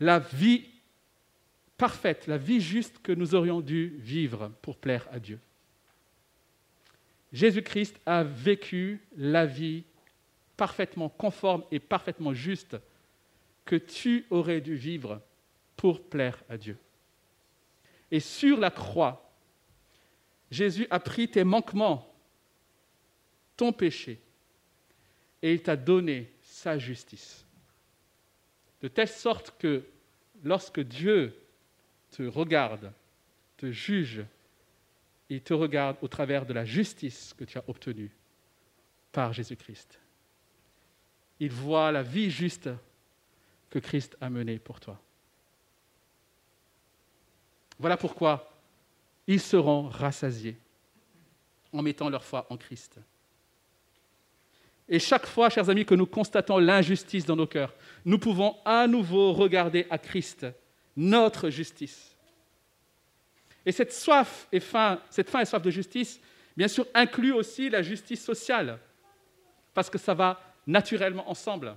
la 0.00 0.18
vie 0.18 0.64
parfaite, 1.76 2.26
la 2.26 2.38
vie 2.38 2.60
juste 2.60 2.98
que 3.02 3.12
nous 3.12 3.34
aurions 3.34 3.60
dû 3.60 3.94
vivre 3.98 4.50
pour 4.62 4.76
plaire 4.76 5.06
à 5.12 5.18
Dieu. 5.18 5.38
Jésus-Christ 7.32 8.00
a 8.06 8.22
vécu 8.22 9.00
la 9.16 9.44
vie 9.44 9.84
parfaitement 10.56 11.08
conforme 11.08 11.64
et 11.70 11.80
parfaitement 11.80 12.32
juste 12.32 12.76
que 13.64 13.76
tu 13.76 14.26
aurais 14.30 14.60
dû 14.60 14.76
vivre 14.76 15.20
pour 15.76 16.02
plaire 16.08 16.42
à 16.48 16.56
Dieu. 16.56 16.76
Et 18.10 18.20
sur 18.20 18.58
la 18.58 18.70
croix, 18.70 19.32
Jésus 20.50 20.86
a 20.90 21.00
pris 21.00 21.28
tes 21.28 21.44
manquements, 21.44 22.14
ton 23.56 23.72
péché, 23.72 24.20
et 25.42 25.52
il 25.54 25.62
t'a 25.62 25.76
donné 25.76 26.30
sa 26.42 26.78
justice. 26.78 27.44
De 28.80 28.88
telle 28.88 29.08
sorte 29.08 29.54
que 29.58 29.84
lorsque 30.42 30.80
Dieu 30.80 31.34
te 32.10 32.22
regarde, 32.22 32.92
te 33.56 33.70
juge, 33.72 34.24
il 35.28 35.42
te 35.42 35.54
regarde 35.54 35.96
au 36.02 36.08
travers 36.08 36.46
de 36.46 36.52
la 36.52 36.64
justice 36.64 37.34
que 37.36 37.44
tu 37.44 37.58
as 37.58 37.64
obtenue 37.66 38.10
par 39.10 39.32
Jésus-Christ. 39.32 39.98
Il 41.40 41.50
voit 41.50 41.90
la 41.92 42.02
vie 42.02 42.30
juste 42.30 42.68
que 43.74 43.80
Christ 43.80 44.16
a 44.20 44.30
menée 44.30 44.60
pour 44.60 44.78
toi. 44.78 45.00
Voilà 47.76 47.96
pourquoi 47.96 48.48
ils 49.26 49.40
seront 49.40 49.88
rassasiés 49.88 50.56
en 51.72 51.82
mettant 51.82 52.08
leur 52.08 52.22
foi 52.22 52.46
en 52.50 52.56
Christ. 52.56 53.00
Et 54.88 55.00
chaque 55.00 55.26
fois, 55.26 55.50
chers 55.50 55.68
amis, 55.68 55.84
que 55.84 55.96
nous 55.96 56.06
constatons 56.06 56.58
l'injustice 56.58 57.26
dans 57.26 57.34
nos 57.34 57.48
cœurs, 57.48 57.74
nous 58.04 58.20
pouvons 58.20 58.56
à 58.64 58.86
nouveau 58.86 59.32
regarder 59.32 59.88
à 59.90 59.98
Christ, 59.98 60.46
notre 60.96 61.50
justice. 61.50 62.14
Et 63.66 63.72
cette 63.72 63.92
soif 63.92 64.46
et 64.52 64.60
cette 65.10 65.30
faim 65.30 65.40
et 65.40 65.46
soif 65.46 65.62
de 65.62 65.70
justice, 65.70 66.20
bien 66.56 66.68
sûr, 66.68 66.86
inclut 66.94 67.32
aussi 67.32 67.70
la 67.70 67.82
justice 67.82 68.24
sociale, 68.24 68.78
parce 69.72 69.90
que 69.90 69.98
ça 69.98 70.14
va 70.14 70.40
naturellement 70.64 71.28
ensemble. 71.28 71.74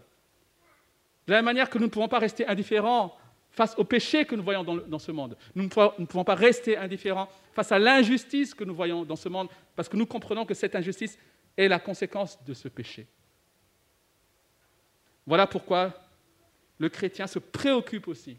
De 1.28 1.34
la 1.34 1.40
même 1.40 1.46
manière 1.46 1.70
que 1.70 1.78
nous 1.78 1.86
ne 1.86 1.90
pouvons 1.90 2.08
pas 2.08 2.20
rester 2.20 2.48
indifférents 2.48 3.16
face 3.52 3.76
au 3.78 3.84
péché 3.84 4.26
que 4.26 4.36
nous 4.36 4.44
voyons 4.44 4.64
dans, 4.64 5.00
ce 5.00 5.12
monde. 5.12 5.36
Nous 5.56 5.64
ne, 5.64 5.68
pouvons, 5.68 5.92
nous 5.98 6.04
ne 6.04 6.08
pouvons 6.08 6.24
pas 6.24 6.36
rester 6.36 6.78
indifférents 6.78 7.28
face 7.54 7.72
à 7.72 7.80
l'injustice 7.80 8.54
que 8.54 8.64
nous 8.64 8.76
voyons 8.76 9.04
dans 9.04 9.16
ce 9.16 9.30
monde, 9.30 9.50
parce 9.76 9.90
que 9.90 9.98
nous 9.98 10.06
comprenons 10.06 10.46
que 10.46 10.54
cette 10.54 10.76
injustice 10.76 11.18
est 11.58 11.68
la 11.68 11.80
conséquence 11.80 12.44
de 12.46 12.54
ce 12.54 12.68
péché. 12.68 13.08
Voilà 15.26 15.48
pourquoi 15.48 15.94
le 16.78 16.88
chrétien 16.88 17.28
se 17.28 17.40
préoccupe 17.40 18.08
aussi 18.08 18.38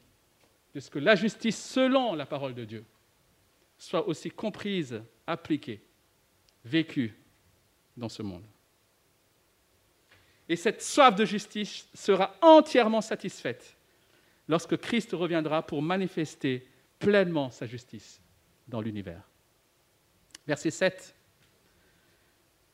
de 0.75 0.81
ce 0.81 0.89
que 0.89 0.99
la 0.99 1.17
justice, 1.17 1.63
selon 1.63 2.15
la 2.15 2.25
parole 2.25 2.55
de 2.55 2.65
Dieu, 2.65 2.85
soit 3.77 4.07
aussi 4.07 4.31
comprise, 4.31 5.03
appliquée, 5.27 5.83
vécue 6.65 7.15
dans 7.97 8.09
ce 8.09 8.23
monde. 8.23 8.45
Et 10.49 10.57
cette 10.57 10.83
soif 10.83 11.15
de 11.15 11.25
justice 11.25 11.89
sera 11.95 12.35
entièrement 12.41 13.01
satisfaite 13.01 13.77
lorsque 14.49 14.77
Christ 14.79 15.13
reviendra 15.13 15.63
pour 15.63 15.83
manifester 15.83 16.67
pleinement 16.99 17.51
sa 17.51 17.67
justice 17.67 18.21
dans 18.67 18.81
l'univers. 18.81 19.23
Verset 20.47 20.71
7. 20.71 21.15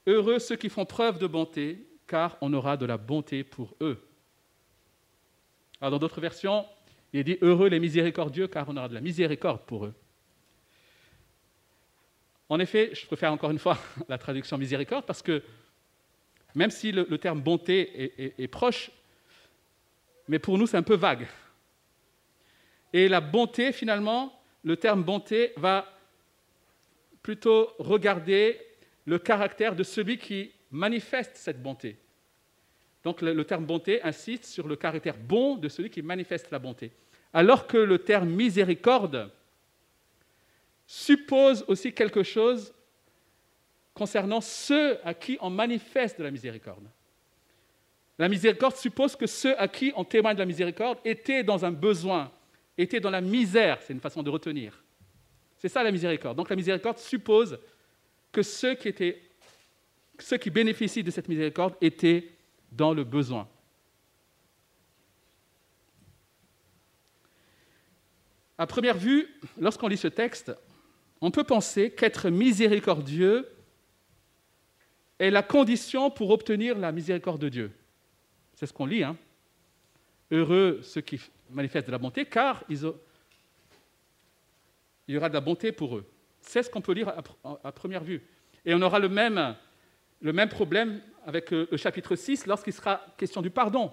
Heureux 0.06 0.38
ceux 0.38 0.56
qui 0.56 0.68
font 0.68 0.84
preuve 0.84 1.18
de 1.18 1.26
bonté, 1.26 1.86
car 2.06 2.36
on 2.40 2.52
aura 2.52 2.76
de 2.76 2.86
la 2.86 2.96
bonté 2.96 3.42
pour 3.42 3.74
eux. 3.80 4.00
Alors 5.80 5.92
dans 5.92 5.98
d'autres 5.98 6.20
versions, 6.20 6.66
il 7.12 7.20
est 7.20 7.24
dit 7.24 7.38
Heureux 7.42 7.68
les 7.68 7.80
miséricordieux, 7.80 8.46
car 8.46 8.68
on 8.68 8.76
aura 8.76 8.88
de 8.88 8.94
la 8.94 9.00
miséricorde 9.00 9.62
pour 9.62 9.86
eux. 9.86 9.94
En 12.48 12.60
effet, 12.60 12.90
je 12.94 13.06
préfère 13.06 13.32
encore 13.32 13.50
une 13.50 13.58
fois 13.58 13.78
la 14.08 14.18
traduction 14.18 14.58
miséricorde, 14.58 15.04
parce 15.06 15.22
que 15.22 15.42
même 16.54 16.70
si 16.70 16.92
le, 16.92 17.18
terme 17.18 17.40
bonté 17.40 18.12
est 18.42 18.48
proche, 18.48 18.90
mais 20.28 20.38
pour 20.38 20.58
nous 20.58 20.66
c'est 20.66 20.76
un 20.76 20.82
peu 20.82 20.96
vague. 20.96 21.26
Et 22.92 23.08
la 23.08 23.20
bonté, 23.20 23.72
finalement, 23.72 24.40
le 24.62 24.76
terme 24.76 25.02
bonté 25.02 25.52
va 25.56 25.84
plutôt 27.22 27.72
regarder 27.78 28.60
le 29.04 29.18
caractère 29.18 29.74
de 29.74 29.82
celui 29.82 30.16
qui 30.16 30.52
manifeste 30.70 31.36
cette 31.36 31.60
bonté. 31.60 31.96
Donc 33.02 33.20
le, 33.20 33.44
terme 33.44 33.66
bonté 33.66 34.00
insiste 34.02 34.44
sur 34.46 34.68
le 34.68 34.76
caractère 34.76 35.16
bon 35.16 35.56
de 35.56 35.68
celui 35.68 35.90
qui 35.90 36.02
manifeste 36.02 36.50
la 36.50 36.58
bonté. 36.58 36.92
Alors 37.32 37.66
que 37.66 37.76
le 37.76 37.98
terme 37.98 38.30
miséricorde 38.30 39.30
suppose 40.86 41.64
aussi 41.66 41.92
quelque 41.92 42.22
chose 42.22 42.72
concernant 43.94 44.40
ceux 44.40 44.98
à 45.06 45.14
qui 45.14 45.38
on 45.40 45.50
manifeste 45.50 46.18
de 46.18 46.24
la 46.24 46.30
miséricorde. 46.30 46.84
La 48.18 48.28
miséricorde 48.28 48.76
suppose 48.76 49.16
que 49.16 49.26
ceux 49.26 49.58
à 49.58 49.68
qui 49.68 49.92
on 49.96 50.04
témoigne 50.04 50.34
de 50.34 50.40
la 50.40 50.46
miséricorde 50.46 50.98
étaient 51.04 51.42
dans 51.42 51.64
un 51.64 51.70
besoin, 51.70 52.30
étaient 52.76 53.00
dans 53.00 53.10
la 53.10 53.20
misère, 53.20 53.80
c'est 53.82 53.92
une 53.92 54.00
façon 54.00 54.22
de 54.22 54.30
retenir. 54.30 54.82
C'est 55.58 55.68
ça 55.68 55.82
la 55.82 55.90
miséricorde. 55.90 56.36
Donc 56.36 56.50
la 56.50 56.56
miséricorde 56.56 56.98
suppose 56.98 57.58
que 58.30 58.42
ceux 58.42 58.74
qui, 58.74 58.88
étaient, 58.88 59.22
ceux 60.18 60.36
qui 60.36 60.50
bénéficient 60.50 61.02
de 61.02 61.10
cette 61.10 61.28
miséricorde 61.28 61.74
étaient 61.80 62.30
dans 62.70 62.92
le 62.92 63.04
besoin. 63.04 63.48
À 68.58 68.66
première 68.66 68.96
vue, 68.96 69.28
lorsqu'on 69.58 69.88
lit 69.88 69.96
ce 69.96 70.08
texte, 70.08 70.52
on 71.20 71.30
peut 71.30 71.44
penser 71.44 71.90
qu'être 71.90 72.28
miséricordieux 72.30 73.48
est 75.18 75.30
la 75.30 75.42
condition 75.42 76.10
pour 76.10 76.30
obtenir 76.30 76.78
la 76.78 76.92
miséricorde 76.92 77.40
de 77.40 77.48
Dieu. 77.48 77.72
C'est 78.54 78.66
ce 78.66 78.72
qu'on 78.72 78.86
lit. 78.86 79.02
Hein. 79.02 79.16
Heureux 80.30 80.80
ceux 80.82 81.00
qui 81.00 81.20
manifestent 81.50 81.86
de 81.86 81.92
la 81.92 81.98
bonté, 81.98 82.24
car 82.24 82.64
il 82.68 82.78
y 85.08 85.16
aura 85.16 85.28
de 85.28 85.34
la 85.34 85.40
bonté 85.40 85.72
pour 85.72 85.96
eux. 85.96 86.10
C'est 86.40 86.62
ce 86.62 86.70
qu'on 86.70 86.80
peut 86.80 86.92
lire 86.92 87.12
à, 87.44 87.72
première 87.72 88.02
vue. 88.02 88.22
Et 88.64 88.74
on 88.74 88.82
aura 88.82 88.98
le 88.98 89.08
même, 89.08 89.56
le 90.20 90.32
même 90.32 90.48
problème 90.48 91.00
avec 91.26 91.52
euh, 91.52 91.68
le 91.70 91.76
chapitre 91.76 92.16
6 92.16 92.46
lorsqu'il 92.46 92.72
sera 92.72 93.00
question 93.16 93.42
du 93.42 93.50
pardon. 93.50 93.92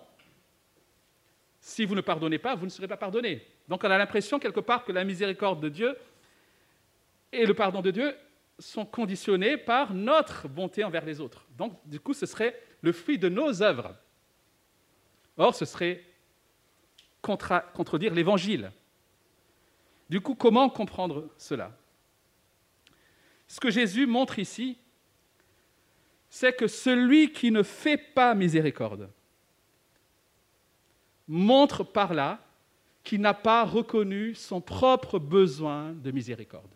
Si 1.59 1.85
vous 1.85 1.95
ne 1.95 2.01
pardonnez 2.01 2.39
pas, 2.39 2.55
vous 2.55 2.65
ne 2.65 2.71
serez 2.71 2.87
pas 2.87 2.97
pardonné. 2.97 3.45
Donc 3.67 3.83
on 3.83 3.91
a 3.91 3.97
l'impression 3.97 4.39
quelque 4.39 4.59
part 4.59 4.83
que 4.83 4.91
la 4.91 5.03
miséricorde 5.03 5.61
de 5.61 5.69
Dieu 5.69 5.95
et 7.31 7.45
le 7.45 7.53
pardon 7.53 7.81
de 7.81 7.91
Dieu 7.91 8.15
sont 8.61 8.85
conditionnés 8.85 9.57
par 9.57 9.93
notre 9.93 10.47
bonté 10.47 10.83
envers 10.83 11.03
les 11.03 11.19
autres. 11.19 11.45
Donc 11.57 11.77
du 11.85 11.99
coup, 11.99 12.13
ce 12.13 12.25
serait 12.25 12.57
le 12.81 12.91
fruit 12.91 13.17
de 13.17 13.27
nos 13.27 13.61
œuvres. 13.61 13.95
Or, 15.37 15.55
ce 15.55 15.65
serait 15.65 16.03
contredire 17.21 18.13
l'Évangile. 18.13 18.71
Du 20.09 20.21
coup, 20.21 20.35
comment 20.35 20.69
comprendre 20.69 21.29
cela? 21.37 21.75
Ce 23.47 23.59
que 23.59 23.69
Jésus 23.69 24.05
montre 24.05 24.39
ici, 24.39 24.77
c'est 26.29 26.53
que 26.53 26.67
celui 26.67 27.31
qui 27.31 27.51
ne 27.51 27.63
fait 27.63 27.97
pas 27.97 28.33
miséricorde 28.33 29.09
montre 31.27 31.83
par 31.83 32.13
là 32.13 32.39
qu'il 33.03 33.21
n'a 33.21 33.33
pas 33.33 33.63
reconnu 33.63 34.35
son 34.35 34.61
propre 34.61 35.19
besoin 35.19 35.93
de 35.93 36.11
miséricorde. 36.11 36.73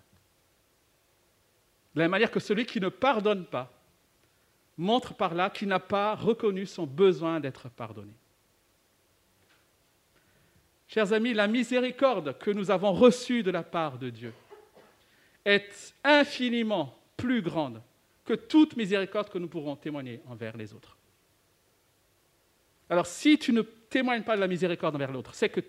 De 1.95 2.01
la 2.01 2.05
même 2.05 2.11
manière 2.11 2.31
que 2.31 2.41
celui 2.41 2.65
qui 2.65 2.81
ne 2.81 2.89
pardonne 2.89 3.45
pas 3.45 3.71
montre 4.77 5.13
par 5.13 5.33
là 5.33 5.49
qu'il 5.49 5.69
n'a 5.69 5.79
pas 5.79 6.13
reconnu 6.13 6.65
son 6.65 6.85
besoin 6.85 7.39
d'être 7.39 7.69
pardonné. 7.69 8.11
Chers 10.87 11.13
amis, 11.13 11.33
la 11.33 11.47
miséricorde 11.47 12.37
que 12.37 12.51
nous 12.51 12.69
avons 12.69 12.91
reçue 12.91 13.43
de 13.43 13.51
la 13.51 13.63
part 13.63 13.97
de 13.97 14.09
Dieu 14.09 14.33
est 15.45 15.95
infiniment 16.03 16.97
plus 17.15 17.41
grande 17.41 17.81
que 18.25 18.33
toute 18.33 18.75
miséricorde 18.75 19.29
que 19.29 19.37
nous 19.37 19.47
pourrons 19.47 19.75
témoigner 19.75 20.21
envers 20.27 20.57
les 20.57 20.73
autres. 20.73 20.97
Alors 22.89 23.07
si 23.07 23.37
tu 23.37 23.53
ne 23.53 23.61
témoignes 23.61 24.23
pas 24.23 24.35
de 24.35 24.41
la 24.41 24.47
miséricorde 24.47 24.95
envers 24.95 25.11
l'autre, 25.11 25.33
c'est 25.33 25.49
que 25.49 25.61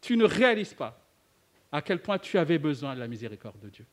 tu 0.00 0.16
ne 0.16 0.24
réalises 0.24 0.74
pas 0.74 0.98
à 1.70 1.80
quel 1.80 2.00
point 2.00 2.18
tu 2.18 2.38
avais 2.38 2.58
besoin 2.58 2.94
de 2.94 3.00
la 3.00 3.06
miséricorde 3.06 3.60
de 3.60 3.68
Dieu. 3.68 3.86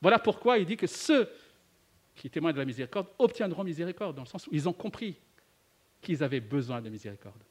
Voilà 0.00 0.18
pourquoi 0.18 0.58
il 0.58 0.66
dit 0.66 0.76
que 0.76 0.86
ceux 0.86 1.28
qui 2.14 2.30
témoignent 2.30 2.54
de 2.54 2.60
la 2.60 2.64
miséricorde 2.64 3.08
obtiendront 3.18 3.64
miséricorde, 3.64 4.16
dans 4.16 4.22
le 4.22 4.28
sens 4.28 4.46
où 4.46 4.50
ils 4.52 4.68
ont 4.68 4.72
compris 4.72 5.16
qu'ils 6.00 6.22
avaient 6.22 6.40
besoin 6.40 6.80
de 6.80 6.88
miséricorde. 6.88 7.42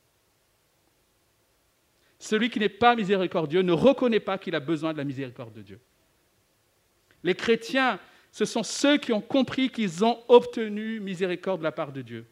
Celui 2.20 2.50
qui 2.50 2.60
n'est 2.60 2.70
pas 2.70 2.96
miséricordieux 2.96 3.62
ne 3.62 3.72
reconnaît 3.72 4.20
pas 4.20 4.38
qu'il 4.38 4.56
a 4.56 4.60
besoin 4.60 4.94
de 4.94 4.98
la 4.98 5.04
miséricorde 5.04 5.54
de 5.54 5.62
Dieu. 5.62 5.80
Les 7.24 7.36
chrétiens, 7.36 8.00
ce 8.32 8.46
sont 8.46 8.64
ceux 8.64 8.98
qui 8.98 9.14
ont 9.14 9.22
compris 9.22 9.70
qu'ils 9.70 10.04
ont 10.04 10.20
obtenu 10.28 11.00
miséricorde 11.00 11.60
de 11.60 11.64
la 11.64 11.72
part 11.72 11.92
de 11.92 12.02
Dieu. 12.02 12.26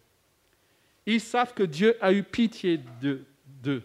Ils 1.05 1.21
savent 1.21 1.53
que 1.53 1.63
Dieu 1.63 1.95
a 2.01 2.11
eu 2.13 2.23
pitié 2.23 2.79
d'eux. 3.61 3.83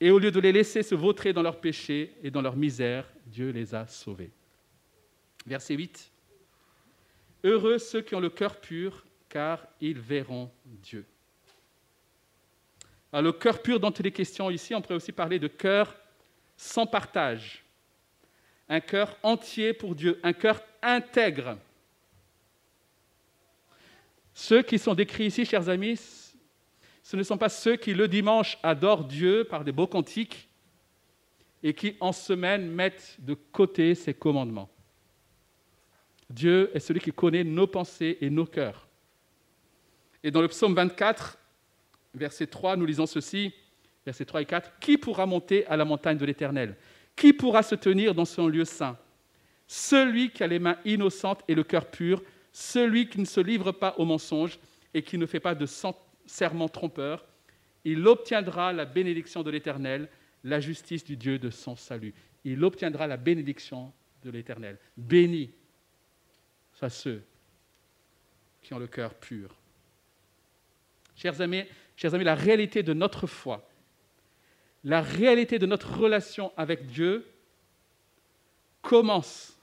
Et 0.00 0.10
au 0.10 0.18
lieu 0.18 0.30
de 0.30 0.40
les 0.40 0.52
laisser 0.52 0.82
se 0.82 0.94
vautrer 0.94 1.32
dans 1.32 1.42
leurs 1.42 1.60
péchés 1.60 2.14
et 2.22 2.30
dans 2.30 2.42
leur 2.42 2.56
misère, 2.56 3.06
Dieu 3.30 3.50
les 3.50 3.74
a 3.74 3.86
sauvés. 3.86 4.30
Verset 5.46 5.74
8. 5.74 6.10
Heureux 7.44 7.78
ceux 7.78 8.02
qui 8.02 8.14
ont 8.14 8.20
le 8.20 8.28
cœur 8.28 8.60
pur, 8.60 9.06
car 9.28 9.66
ils 9.80 9.98
verront 9.98 10.50
Dieu. 10.64 11.06
Alors, 13.12 13.22
le 13.22 13.32
cœur 13.32 13.62
pur 13.62 13.80
dont 13.80 13.90
il 13.90 14.06
est 14.06 14.12
question 14.12 14.50
ici, 14.50 14.74
on 14.74 14.82
pourrait 14.82 14.96
aussi 14.96 15.12
parler 15.12 15.38
de 15.38 15.48
cœur 15.48 15.96
sans 16.56 16.86
partage, 16.86 17.64
un 18.68 18.80
cœur 18.80 19.16
entier 19.22 19.72
pour 19.72 19.94
Dieu, 19.94 20.20
un 20.22 20.32
cœur 20.32 20.60
intègre. 20.82 21.56
Ceux 24.34 24.62
qui 24.62 24.78
sont 24.78 24.94
décrits 24.94 25.26
ici, 25.26 25.44
chers 25.44 25.68
amis, 25.68 25.98
ce 27.02 27.16
ne 27.16 27.22
sont 27.22 27.38
pas 27.38 27.48
ceux 27.48 27.76
qui 27.76 27.94
le 27.94 28.06
dimanche 28.06 28.58
adorent 28.62 29.04
Dieu 29.04 29.44
par 29.44 29.64
des 29.64 29.72
beaux 29.72 29.86
cantiques 29.86 30.49
et 31.62 31.74
qui 31.74 31.96
en 32.00 32.12
semaine 32.12 32.70
mettent 32.70 33.16
de 33.18 33.34
côté 33.34 33.94
ses 33.94 34.14
commandements. 34.14 34.70
Dieu 36.30 36.70
est 36.74 36.80
celui 36.80 37.00
qui 37.00 37.12
connaît 37.12 37.44
nos 37.44 37.66
pensées 37.66 38.18
et 38.20 38.30
nos 38.30 38.46
cœurs. 38.46 38.86
Et 40.22 40.30
dans 40.30 40.40
le 40.40 40.48
psaume 40.48 40.74
24, 40.74 41.38
verset 42.14 42.46
3, 42.46 42.76
nous 42.76 42.86
lisons 42.86 43.06
ceci, 43.06 43.52
versets 44.04 44.24
3 44.24 44.42
et 44.42 44.46
4, 44.46 44.78
Qui 44.78 44.96
pourra 44.96 45.26
monter 45.26 45.66
à 45.66 45.76
la 45.76 45.84
montagne 45.84 46.18
de 46.18 46.24
l'Éternel? 46.24 46.76
Qui 47.16 47.32
pourra 47.32 47.62
se 47.62 47.74
tenir 47.74 48.14
dans 48.14 48.24
son 48.24 48.46
lieu 48.46 48.64
saint? 48.64 48.96
Celui 49.66 50.30
qui 50.30 50.42
a 50.42 50.46
les 50.46 50.58
mains 50.58 50.78
innocentes 50.84 51.42
et 51.48 51.54
le 51.54 51.64
cœur 51.64 51.86
pur, 51.86 52.22
celui 52.52 53.08
qui 53.08 53.20
ne 53.20 53.24
se 53.24 53.40
livre 53.40 53.72
pas 53.72 53.94
au 53.98 54.04
mensonge 54.04 54.58
et 54.94 55.02
qui 55.02 55.18
ne 55.18 55.26
fait 55.26 55.40
pas 55.40 55.54
de 55.54 55.66
serment 56.26 56.68
trompeur, 56.68 57.24
il 57.84 58.06
obtiendra 58.06 58.72
la 58.72 58.84
bénédiction 58.84 59.42
de 59.42 59.50
l'Éternel, 59.50 60.08
la 60.44 60.60
justice 60.60 61.04
du 61.04 61.16
Dieu 61.16 61.38
de 61.38 61.50
son 61.50 61.76
salut. 61.76 62.14
Il 62.44 62.64
obtiendra 62.64 63.06
la 63.06 63.16
bénédiction 63.16 63.92
de 64.22 64.30
l'Éternel. 64.30 64.78
Béni 64.96 65.50
soient 66.72 66.90
ceux 66.90 67.22
qui 68.62 68.74
ont 68.74 68.78
le 68.78 68.86
cœur 68.86 69.14
pur. 69.14 69.54
Chers 71.16 71.40
amis, 71.40 71.64
chers 71.96 72.14
amis, 72.14 72.24
la 72.24 72.34
réalité 72.34 72.82
de 72.82 72.94
notre 72.94 73.26
foi, 73.26 73.68
la 74.84 75.02
réalité 75.02 75.58
de 75.58 75.66
notre 75.66 75.92
relation 75.92 76.52
avec 76.56 76.86
Dieu 76.86 77.26
commence 78.80 79.58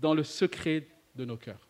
dans 0.00 0.14
le 0.14 0.24
secret 0.24 0.88
de 1.14 1.24
nos 1.24 1.36
cœurs. 1.36 1.68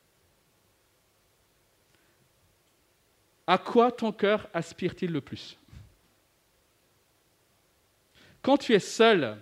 À 3.46 3.58
quoi 3.58 3.92
ton 3.92 4.12
cœur 4.12 4.48
aspire-t-il 4.54 5.12
le 5.12 5.20
plus? 5.20 5.58
Quand 8.44 8.58
tu 8.58 8.74
es 8.74 8.78
seul, 8.78 9.38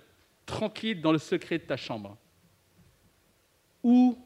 tranquille 0.46 1.00
dans 1.00 1.10
le 1.10 1.18
secret 1.18 1.58
de 1.58 1.64
ta 1.64 1.76
chambre, 1.76 2.16
où 3.82 4.16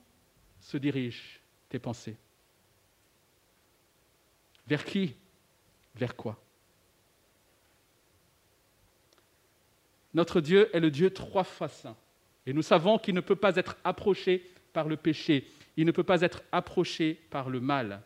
se 0.61 0.77
dirigent 0.77 1.41
tes 1.71 1.79
pensées? 1.79 2.19
Vers 4.67 4.85
qui? 4.85 5.15
Vers 5.95 6.15
quoi? 6.15 6.39
Notre 10.13 10.43
Dieu 10.43 10.69
est 10.77 10.81
le 10.81 10.91
Dieu 10.91 11.09
trois 11.09 11.45
fois 11.45 11.69
saint. 11.69 11.97
Et 12.45 12.53
nous 12.53 12.61
savons 12.61 12.99
qu'il 12.99 13.15
ne 13.15 13.23
peut 13.23 13.35
pas 13.35 13.57
être 13.57 13.79
approché 13.83 14.47
par 14.75 14.89
le 14.89 14.99
péché. 14.99 15.51
Il 15.79 15.87
ne 15.87 15.93
peut 15.93 16.05
pas 16.05 16.21
être 16.21 16.43
approché 16.53 17.15
par 17.31 17.49
le 17.49 17.61
mal. 17.61 18.03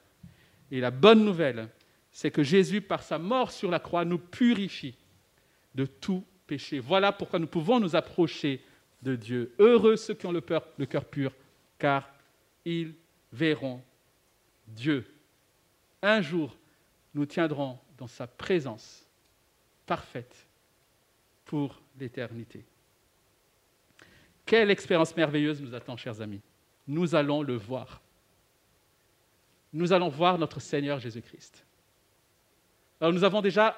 Et 0.71 0.79
la 0.79 0.93
bonne 0.93 1.25
nouvelle, 1.25 1.69
c'est 2.13 2.31
que 2.31 2.45
Jésus, 2.45 2.81
par 2.81 3.03
sa 3.03 3.19
mort 3.19 3.51
sur 3.51 3.73
la 3.73 3.81
croix, 3.81 4.05
nous 4.05 4.19
purifie 4.19 4.95
de 5.75 5.85
tout 5.85 6.25
Voilà 6.83 7.13
pourquoi 7.13 7.39
nous 7.39 7.47
pouvons 7.47 7.81
nous 7.81 7.97
approcher 7.97 8.63
de 9.03 9.17
Dieu. 9.17 9.55
Heureux 9.59 9.97
ceux 9.97 10.15
qui 10.15 10.27
ont 10.27 10.33
le, 10.33 10.43
le 10.79 10.87
cœur 10.87 11.05
pur, 11.05 11.33
car 11.79 12.09
ils 12.65 12.95
verront 13.33 13.83
Dieu. 14.67 15.07
Un 16.03 16.21
jour, 16.21 16.57
nous 17.15 17.27
tiendrons 17.27 17.79
dans 17.99 18.07
sa 18.07 18.27
présence 18.27 19.07
parfaite 19.87 20.47
pour 21.45 21.81
l'éternité. 21.99 22.65
Quelle 24.47 24.71
expérience 24.71 25.17
merveilleuse 25.17 25.61
nous 25.61 25.75
attend, 25.75 25.97
chers 25.97 26.21
amis. 26.21 26.41
Nous 26.87 27.15
allons 27.15 27.43
le 27.43 27.57
voir 27.57 28.01
nous 29.73 29.93
allons 29.93 30.09
voir 30.09 30.39
notre 30.39 30.61
Seigneur 30.61 30.99
Jésus-Christ. 30.99 31.65
Alors 33.01 33.13
nous 33.13 33.25
avons 33.25 33.41
déjà 33.41 33.77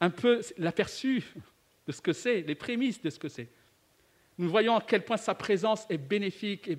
un 0.00 0.10
peu 0.10 0.40
l'aperçu 0.58 1.24
de 1.86 1.92
ce 1.92 2.00
que 2.00 2.12
c'est, 2.12 2.42
les 2.42 2.54
prémices 2.54 3.00
de 3.00 3.10
ce 3.10 3.18
que 3.18 3.28
c'est. 3.28 3.48
Nous 4.38 4.48
voyons 4.48 4.76
à 4.76 4.82
quel 4.82 5.04
point 5.04 5.16
sa 5.16 5.34
présence 5.34 5.86
est 5.88 5.98
bénéfique 5.98 6.68
et 6.68 6.78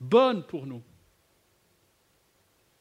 bonne 0.00 0.44
pour 0.44 0.66
nous. 0.66 0.82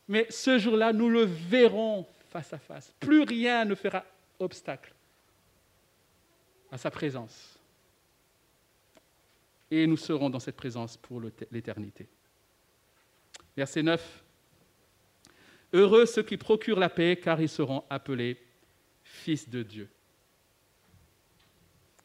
Mais 0.07 0.25
ce 0.29 0.57
jour-là, 0.57 0.91
nous 0.91 1.09
le 1.09 1.23
verrons 1.23 2.07
face 2.29 2.51
à 2.53 2.57
face. 2.57 2.93
Plus 2.99 3.21
rien 3.23 3.65
ne 3.65 3.75
fera 3.75 4.03
obstacle 4.39 4.93
à 6.71 6.77
sa 6.77 6.89
présence. 6.89 7.59
Et 9.69 9.85
nous 9.85 9.97
serons 9.97 10.29
dans 10.29 10.39
cette 10.39 10.55
présence 10.55 10.97
pour 10.97 11.21
l'éternité. 11.51 12.07
Verset 13.55 13.83
9. 13.83 14.23
Heureux 15.73 16.07
ceux 16.07 16.23
qui 16.23 16.37
procurent 16.37 16.79
la 16.79 16.89
paix, 16.89 17.19
car 17.21 17.39
ils 17.39 17.49
seront 17.49 17.83
appelés 17.89 18.41
fils 19.03 19.47
de 19.47 19.61
Dieu. 19.61 19.89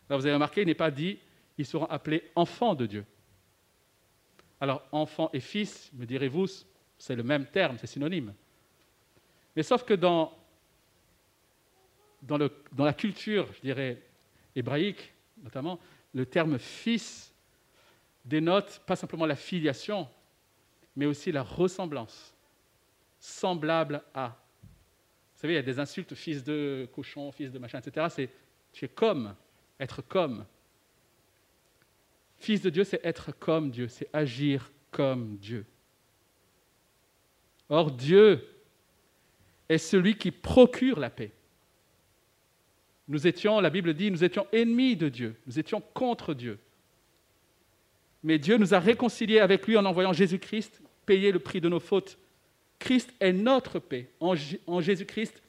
Alors 0.08 0.20
vous 0.20 0.26
avez 0.26 0.34
remarqué, 0.34 0.62
il 0.62 0.66
n'est 0.66 0.74
pas 0.74 0.90
dit 0.90 1.18
ils 1.56 1.66
seront 1.66 1.86
appelés 1.86 2.30
enfants 2.34 2.74
de 2.74 2.86
Dieu. 2.86 3.04
Alors 4.60 4.86
enfant 4.92 5.30
et 5.32 5.40
fils, 5.40 5.90
me 5.94 6.04
direz-vous, 6.04 6.46
c'est 6.98 7.14
le 7.14 7.22
même 7.22 7.46
terme, 7.46 7.76
c'est 7.78 7.86
synonyme. 7.86 8.34
Mais 9.54 9.62
sauf 9.62 9.84
que 9.84 9.94
dans, 9.94 10.36
dans, 12.22 12.38
le, 12.38 12.50
dans 12.72 12.84
la 12.84 12.92
culture, 12.92 13.46
je 13.54 13.60
dirais, 13.60 14.02
hébraïque 14.56 15.12
notamment, 15.42 15.78
le 16.12 16.26
terme 16.26 16.58
fils 16.58 17.32
dénote 18.24 18.80
pas 18.86 18.96
simplement 18.96 19.26
la 19.26 19.36
filiation, 19.36 20.08
mais 20.96 21.06
aussi 21.06 21.30
la 21.30 21.42
ressemblance 21.42 22.34
semblable 23.18 24.02
à. 24.14 24.36
Vous 25.34 25.40
savez, 25.40 25.54
il 25.54 25.56
y 25.56 25.60
a 25.60 25.62
des 25.62 25.78
insultes, 25.78 26.14
fils 26.14 26.42
de 26.42 26.88
cochon, 26.94 27.30
fils 27.32 27.50
de 27.50 27.58
machin, 27.58 27.78
etc. 27.78 28.06
C'est 28.08 28.30
tu 28.72 28.86
es 28.86 28.88
comme, 28.88 29.34
être 29.80 30.02
comme. 30.02 30.44
Fils 32.38 32.62
de 32.62 32.70
Dieu, 32.70 32.84
c'est 32.84 33.04
être 33.04 33.32
comme 33.32 33.70
Dieu, 33.70 33.88
c'est 33.88 34.08
agir 34.12 34.72
comme 34.90 35.36
Dieu. 35.36 35.64
Or, 37.68 37.90
Dieu 37.90 38.46
est 39.68 39.78
celui 39.78 40.16
qui 40.16 40.30
procure 40.30 41.00
la 41.00 41.10
paix. 41.10 41.32
Nous 43.08 43.26
étions, 43.26 43.60
la 43.60 43.70
Bible 43.70 43.94
dit, 43.94 44.10
nous 44.10 44.24
étions 44.24 44.46
ennemis 44.52 44.96
de 44.96 45.08
Dieu, 45.08 45.36
nous 45.46 45.58
étions 45.58 45.80
contre 45.80 46.34
Dieu. 46.34 46.58
Mais 48.22 48.38
Dieu 48.38 48.56
nous 48.56 48.74
a 48.74 48.78
réconciliés 48.78 49.40
avec 49.40 49.66
lui 49.66 49.76
en 49.76 49.84
envoyant 49.84 50.12
Jésus-Christ 50.12 50.80
payer 51.04 51.32
le 51.32 51.38
prix 51.38 51.60
de 51.60 51.68
nos 51.68 51.80
fautes 51.80 52.18
Christ 52.84 53.14
est 53.18 53.32
notre 53.32 53.78
paix. 53.78 54.10
En, 54.20 54.80
Jésus-Christ, 54.80 55.42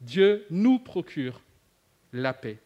Dieu 0.00 0.46
nous 0.48 0.78
procure 0.78 1.40
la 2.12 2.32
paix. 2.32 2.58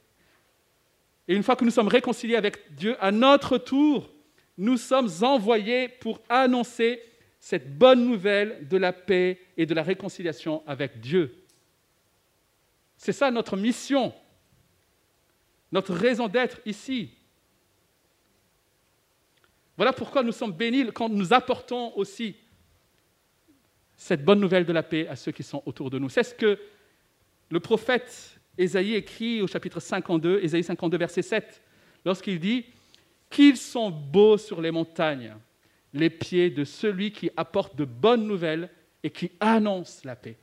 Et 1.29 1.35
une 1.35 1.43
fois 1.43 1.57
que 1.57 1.65
nous 1.65 1.71
sommes 1.71 1.89
réconciliés 1.89 2.37
avec 2.37 2.75
Dieu, 2.75 2.97
à 3.01 3.11
notre 3.11 3.59
tour, 3.59 4.11
nous 4.59 4.77
sommes 4.77 5.11
envoyés 5.23 5.89
pour 5.89 6.21
annoncer 6.29 7.03
cette 7.41 7.77
bonne 7.77 8.07
nouvelle 8.07 8.67
de 8.69 8.77
la 8.77 8.93
paix 8.93 9.41
et 9.57 9.67
de 9.67 9.75
la 9.75 9.83
réconciliation 9.83 10.63
avec 10.67 11.01
Dieu. 11.01 11.45
C'est 12.97 13.13
ça 13.13 13.31
notre 13.31 13.57
mission, 13.57 14.15
notre 15.73 15.95
raison 15.95 16.29
d'être 16.29 16.61
ici. 16.65 17.11
Voilà 19.77 19.93
pourquoi 19.93 20.23
nous 20.23 20.33
sommes 20.33 20.53
bénis 20.53 20.87
quand 20.93 21.09
nous 21.09 21.33
apportons 21.33 21.93
aussi 21.97 22.37
cette 23.97 24.25
bonne 24.25 24.41
nouvelle 24.41 24.65
de 24.65 24.73
la 24.73 24.83
paix 24.83 25.07
à 25.09 25.17
ceux 25.17 25.33
qui 25.33 25.43
sont 25.43 25.63
autour 25.67 25.91
de 25.91 25.99
nous. 25.99 26.09
C'est 26.09 26.23
ce 26.23 26.35
que 26.35 26.59
le 27.51 27.61
prophète 27.61 28.36
Ésaïe 28.59 28.95
écrit 28.95 29.43
au 29.43 29.47
chapitre 29.47 29.81
52, 29.81 30.41
Ésaïe 30.43 30.65
52, 30.65 30.97
verset 30.97 31.23
7, 31.23 31.63
lorsqu'il 32.05 32.41
dit 32.41 32.65
Qu'ils 33.29 33.57
sont 33.57 33.91
beaux 33.91 34.39
sur 34.39 34.61
les 34.61 34.71
montagnes, 34.71 35.35
les 35.93 36.11
pieds 36.11 36.51
de 36.51 36.65
celui 36.65 37.13
qui 37.13 37.31
apporte 37.37 37.77
de 37.77 37.85
bonnes 37.85 38.27
nouvelles 38.27 38.71
et 39.03 39.11
qui 39.11 39.33
annonce 39.41 40.05
la 40.05 40.17
paix. 40.17 40.37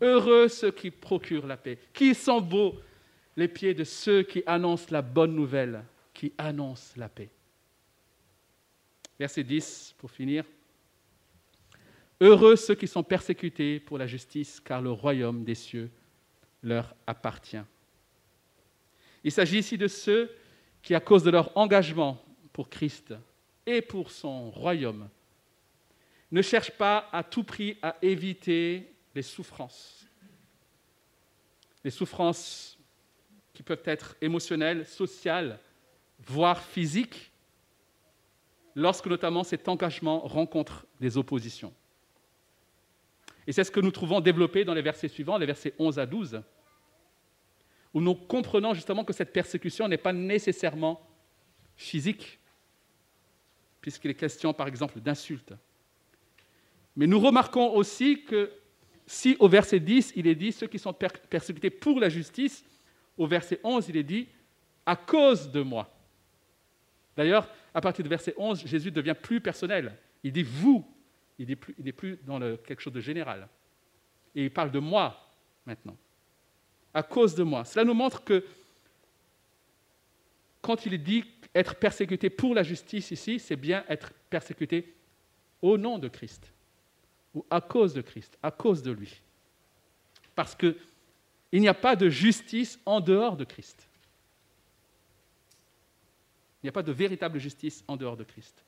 Heureux 0.00 0.48
ceux 0.48 0.70
qui 0.70 0.90
procurent 0.90 1.46
la 1.46 1.56
paix. 1.56 1.78
Qui 1.92 2.14
sont 2.14 2.40
beaux 2.40 2.74
les 3.36 3.48
pieds 3.48 3.74
de 3.74 3.84
ceux 3.84 4.22
qui 4.22 4.42
annoncent 4.46 4.88
la 4.90 5.02
bonne 5.02 5.34
nouvelle, 5.34 5.84
qui 6.12 6.32
annoncent 6.36 6.94
la 6.96 7.08
paix. 7.08 7.30
Verset 9.18 9.44
10, 9.44 9.94
pour 9.98 10.10
finir. 10.10 10.44
Heureux 12.20 12.56
ceux 12.56 12.74
qui 12.74 12.86
sont 12.86 13.02
persécutés 13.02 13.80
pour 13.80 13.98
la 13.98 14.06
justice, 14.06 14.60
car 14.60 14.82
le 14.82 14.90
royaume 14.90 15.44
des 15.44 15.54
cieux 15.54 15.90
leur 16.62 16.94
appartient. 17.06 17.62
Il 19.24 19.32
s'agit 19.32 19.58
ici 19.58 19.78
de 19.78 19.88
ceux 19.88 20.30
qui, 20.82 20.94
à 20.94 21.00
cause 21.00 21.22
de 21.22 21.30
leur 21.30 21.56
engagement 21.56 22.22
pour 22.52 22.68
Christ 22.68 23.14
et 23.66 23.80
pour 23.80 24.10
son 24.10 24.50
royaume, 24.50 25.08
ne 26.30 26.42
cherchent 26.42 26.76
pas 26.76 27.08
à 27.12 27.22
tout 27.22 27.44
prix 27.44 27.76
à 27.82 27.96
éviter 28.02 28.94
les 29.14 29.22
souffrances. 29.22 30.06
Les 31.84 31.90
souffrances 31.90 32.78
qui 33.52 33.62
peuvent 33.62 33.82
être 33.84 34.16
émotionnelles, 34.20 34.86
sociales, 34.86 35.58
voire 36.18 36.62
physiques, 36.62 37.32
lorsque 38.74 39.06
notamment 39.06 39.44
cet 39.44 39.68
engagement 39.68 40.20
rencontre 40.20 40.86
des 41.00 41.16
oppositions. 41.16 41.74
Et 43.46 43.52
c'est 43.52 43.64
ce 43.64 43.70
que 43.70 43.80
nous 43.80 43.90
trouvons 43.90 44.20
développé 44.20 44.64
dans 44.64 44.74
les 44.74 44.82
versets 44.82 45.08
suivants, 45.08 45.38
les 45.38 45.46
versets 45.46 45.74
11 45.78 45.98
à 45.98 46.06
12, 46.06 46.42
où 47.94 48.00
nous 48.00 48.14
comprenons 48.14 48.74
justement 48.74 49.04
que 49.04 49.12
cette 49.12 49.32
persécution 49.32 49.88
n'est 49.88 49.98
pas 49.98 50.12
nécessairement 50.12 51.06
physique, 51.76 52.38
puisqu'il 53.80 54.10
est 54.10 54.14
question 54.14 54.54
par 54.54 54.68
exemple 54.68 55.00
d'insultes. 55.00 55.52
Mais 56.94 57.06
nous 57.06 57.18
remarquons 57.18 57.74
aussi 57.74 58.24
que 58.24 58.52
si 59.06 59.36
au 59.40 59.48
verset 59.48 59.80
10, 59.80 60.12
il 60.16 60.26
est 60.26 60.34
dit 60.34 60.52
ceux 60.52 60.66
qui 60.68 60.78
sont 60.78 60.94
persécutés 60.94 61.70
pour 61.70 61.98
la 61.98 62.08
justice, 62.08 62.64
au 63.16 63.26
verset 63.26 63.60
11, 63.64 63.88
il 63.88 63.96
est 63.96 64.02
dit 64.02 64.28
à 64.86 64.96
cause 64.96 65.50
de 65.50 65.60
moi. 65.60 65.92
D'ailleurs, 67.16 67.48
à 67.74 67.80
partir 67.80 68.02
du 68.02 68.08
verset 68.08 68.34
11, 68.36 68.66
Jésus 68.66 68.90
devient 68.90 69.14
plus 69.20 69.40
personnel. 69.40 69.96
Il 70.22 70.32
dit 70.32 70.42
vous, 70.42 70.86
il 71.42 71.84
n'est 71.84 71.92
plus, 71.92 72.18
dans 72.24 72.38
quelque 72.58 72.80
chose 72.80 72.92
de 72.92 73.00
général. 73.00 73.48
Et 74.34 74.44
il 74.44 74.50
parle 74.50 74.70
de 74.70 74.78
moi 74.78 75.28
maintenant. 75.66 75.96
À 76.94 77.02
cause 77.02 77.34
de 77.34 77.42
moi. 77.42 77.64
Cela 77.64 77.84
nous 77.84 77.94
montre 77.94 78.22
que 78.22 78.44
quand 80.60 80.86
il 80.86 81.02
dit 81.02 81.24
être 81.54 81.74
persécuté 81.74 82.30
pour 82.30 82.54
la 82.54 82.62
justice 82.62 83.10
ici, 83.10 83.38
c'est 83.38 83.56
bien 83.56 83.84
être 83.88 84.12
persécuté 84.30 84.94
au 85.60 85.76
nom 85.76 85.98
de 85.98 86.08
Christ 86.08 86.52
ou 87.34 87.44
à 87.50 87.60
cause 87.60 87.94
de 87.94 88.02
Christ, 88.02 88.38
à 88.42 88.50
cause 88.50 88.82
de 88.82 88.92
lui. 88.92 89.20
Parce 90.34 90.54
qu'il 90.54 90.76
n'y 91.52 91.68
a 91.68 91.74
pas 91.74 91.96
de 91.96 92.08
justice 92.08 92.78
en 92.86 93.00
dehors 93.00 93.36
de 93.36 93.44
Christ. 93.44 93.88
Il 96.62 96.66
n'y 96.66 96.68
a 96.68 96.72
pas 96.72 96.82
de 96.82 96.92
véritable 96.92 97.38
justice 97.38 97.82
en 97.88 97.96
dehors 97.96 98.16
de 98.16 98.24
Christ. 98.24 98.62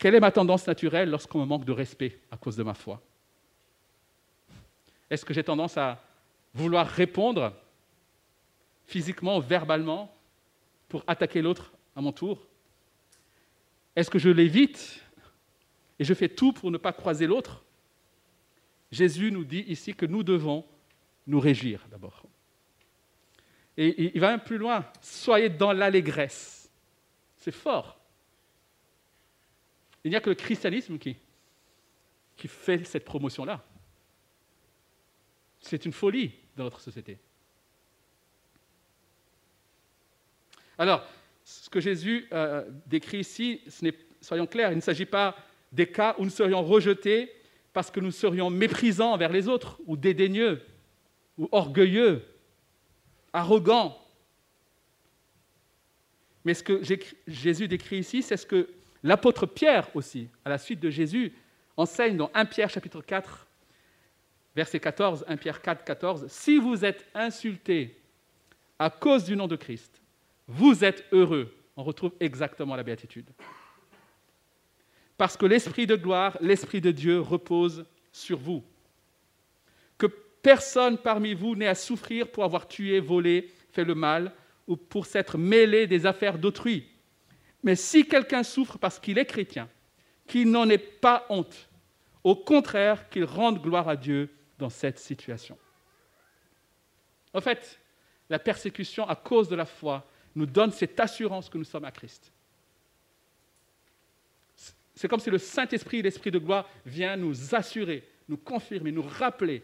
Quelle 0.00 0.14
est 0.14 0.20
ma 0.20 0.32
tendance 0.32 0.66
naturelle 0.66 1.10
lorsqu'on 1.10 1.40
me 1.40 1.44
manque 1.44 1.66
de 1.66 1.72
respect 1.72 2.18
à 2.30 2.38
cause 2.38 2.56
de 2.56 2.62
ma 2.62 2.72
foi? 2.72 3.02
Est-ce 5.10 5.26
que 5.26 5.34
j'ai 5.34 5.44
tendance 5.44 5.76
à 5.76 6.02
vouloir 6.54 6.88
répondre 6.88 7.52
physiquement, 8.86 9.38
verbalement, 9.40 10.10
pour 10.88 11.04
attaquer 11.06 11.42
l'autre 11.42 11.70
à 11.94 12.00
mon 12.00 12.12
tour? 12.12 12.46
Est-ce 13.94 14.08
que 14.08 14.18
je 14.18 14.30
l'évite 14.30 15.04
et 15.98 16.04
je 16.04 16.14
fais 16.14 16.30
tout 16.30 16.54
pour 16.54 16.70
ne 16.70 16.78
pas 16.78 16.94
croiser 16.94 17.26
l'autre, 17.26 17.62
Jésus 18.90 19.30
nous 19.30 19.44
dit 19.44 19.66
ici 19.68 19.94
que 19.94 20.06
nous 20.06 20.22
devons 20.22 20.64
nous 21.26 21.38
réjouir 21.38 21.86
d'abord. 21.90 22.22
Et 23.76 24.14
il 24.14 24.20
va 24.20 24.30
même 24.30 24.40
plus 24.40 24.56
loin, 24.56 24.90
soyez 25.02 25.50
dans 25.50 25.74
l'allégresse. 25.74 26.70
C'est 27.36 27.52
fort. 27.52 27.99
Il 30.04 30.10
n'y 30.10 30.16
a 30.16 30.20
que 30.20 30.30
le 30.30 30.36
christianisme 30.36 30.98
qui, 30.98 31.16
fait 32.46 32.84
cette 32.84 33.04
promotion-là. 33.04 33.62
C'est 35.60 35.84
une 35.84 35.92
folie 35.92 36.32
dans 36.56 36.64
notre 36.64 36.80
société. 36.80 37.18
Alors, 40.78 41.06
ce 41.44 41.68
que 41.68 41.80
Jésus 41.80 42.26
euh, 42.32 42.64
décrit 42.86 43.18
ici, 43.18 43.60
soyons 44.22 44.46
clairs, 44.46 44.72
il 44.72 44.76
ne 44.76 44.80
s'agit 44.80 45.04
pas 45.04 45.36
des 45.70 45.86
cas 45.86 46.14
où 46.18 46.24
nous 46.24 46.30
serions 46.30 46.62
rejetés 46.62 47.30
parce 47.72 47.90
que 47.90 48.00
nous 48.00 48.10
serions 48.10 48.50
méprisants 48.50 49.12
envers 49.12 49.30
les 49.30 49.48
autres, 49.48 49.80
ou 49.86 49.96
dédaigneux, 49.96 50.62
ou 51.38 51.48
orgueilleux, 51.52 52.24
arrogants. 53.32 53.96
Mais 56.44 56.54
ce 56.54 56.62
que 56.62 56.82
Jésus 57.28 57.68
décrit 57.68 57.98
ici, 57.98 58.22
c'est 58.22 58.36
ce 58.36 58.46
que 58.46 58.68
l'apôtre 59.02 59.46
Pierre 59.46 59.88
aussi, 59.94 60.28
à 60.44 60.50
la 60.50 60.58
suite 60.58 60.80
de 60.80 60.90
Jésus, 60.90 61.32
enseigne 61.76 62.16
dans 62.16 62.30
1 62.34 62.44
Pierre 62.46 62.70
chapitre 62.70 63.00
4, 63.00 63.46
verset 64.54 64.80
14, 64.80 65.24
1 65.28 65.36
Pierre 65.36 65.62
4, 65.62 65.84
14, 65.84 66.26
Si 66.28 66.58
vous 66.58 66.84
êtes 66.84 67.06
insultés 67.14 68.00
à 68.78 68.90
cause 68.90 69.24
du 69.24 69.36
nom 69.36 69.46
de 69.46 69.56
Christ, 69.56 70.00
vous 70.46 70.84
êtes 70.84 71.04
heureux. 71.12 71.54
On 71.76 71.84
retrouve 71.84 72.12
exactement 72.20 72.76
la 72.76 72.82
béatitude 72.82 73.30
parce 75.20 75.36
que 75.36 75.44
l'Esprit 75.44 75.86
de 75.86 75.96
gloire, 75.96 76.38
l'Esprit 76.40 76.80
de 76.80 76.90
Dieu 76.90 77.20
repose 77.20 77.84
sur 78.10 78.38
vous. 78.38 78.64
Que 79.98 80.06
personne 80.06 80.96
parmi 80.96 81.34
vous 81.34 81.54
n'ait 81.54 81.66
à 81.66 81.74
souffrir 81.74 82.28
pour 82.28 82.42
avoir 82.42 82.66
tué, 82.66 83.00
volé, 83.00 83.50
fait 83.70 83.84
le 83.84 83.94
mal, 83.94 84.32
ou 84.66 84.76
pour 84.76 85.04
s'être 85.04 85.36
mêlé 85.36 85.86
des 85.86 86.06
affaires 86.06 86.38
d'autrui. 86.38 86.86
Mais 87.62 87.76
si 87.76 88.06
quelqu'un 88.06 88.42
souffre 88.42 88.78
parce 88.78 88.98
qu'il 88.98 89.18
est 89.18 89.26
chrétien, 89.26 89.68
qu'il 90.26 90.50
n'en 90.50 90.68
ait 90.68 90.78
pas 90.78 91.26
honte, 91.28 91.68
au 92.22 92.36
contraire, 92.36 93.08
qu'il 93.08 93.24
rende 93.24 93.60
gloire 93.60 93.88
à 93.88 93.96
Dieu 93.96 94.30
dans 94.58 94.70
cette 94.70 94.98
situation. 94.98 95.58
En 97.32 97.40
fait, 97.40 97.80
la 98.28 98.38
persécution 98.38 99.08
à 99.08 99.16
cause 99.16 99.48
de 99.48 99.56
la 99.56 99.64
foi 99.64 100.06
nous 100.34 100.46
donne 100.46 100.70
cette 100.70 100.98
assurance 101.00 101.48
que 101.48 101.58
nous 101.58 101.64
sommes 101.64 101.84
à 101.84 101.90
Christ. 101.90 102.32
C'est 104.94 105.08
comme 105.08 105.20
si 105.20 105.30
le 105.30 105.38
Saint-Esprit, 105.38 106.02
l'Esprit 106.02 106.30
de 106.30 106.38
gloire, 106.38 106.68
vient 106.84 107.16
nous 107.16 107.54
assurer, 107.54 108.06
nous 108.28 108.36
confirmer, 108.36 108.92
nous 108.92 109.02
rappeler 109.02 109.62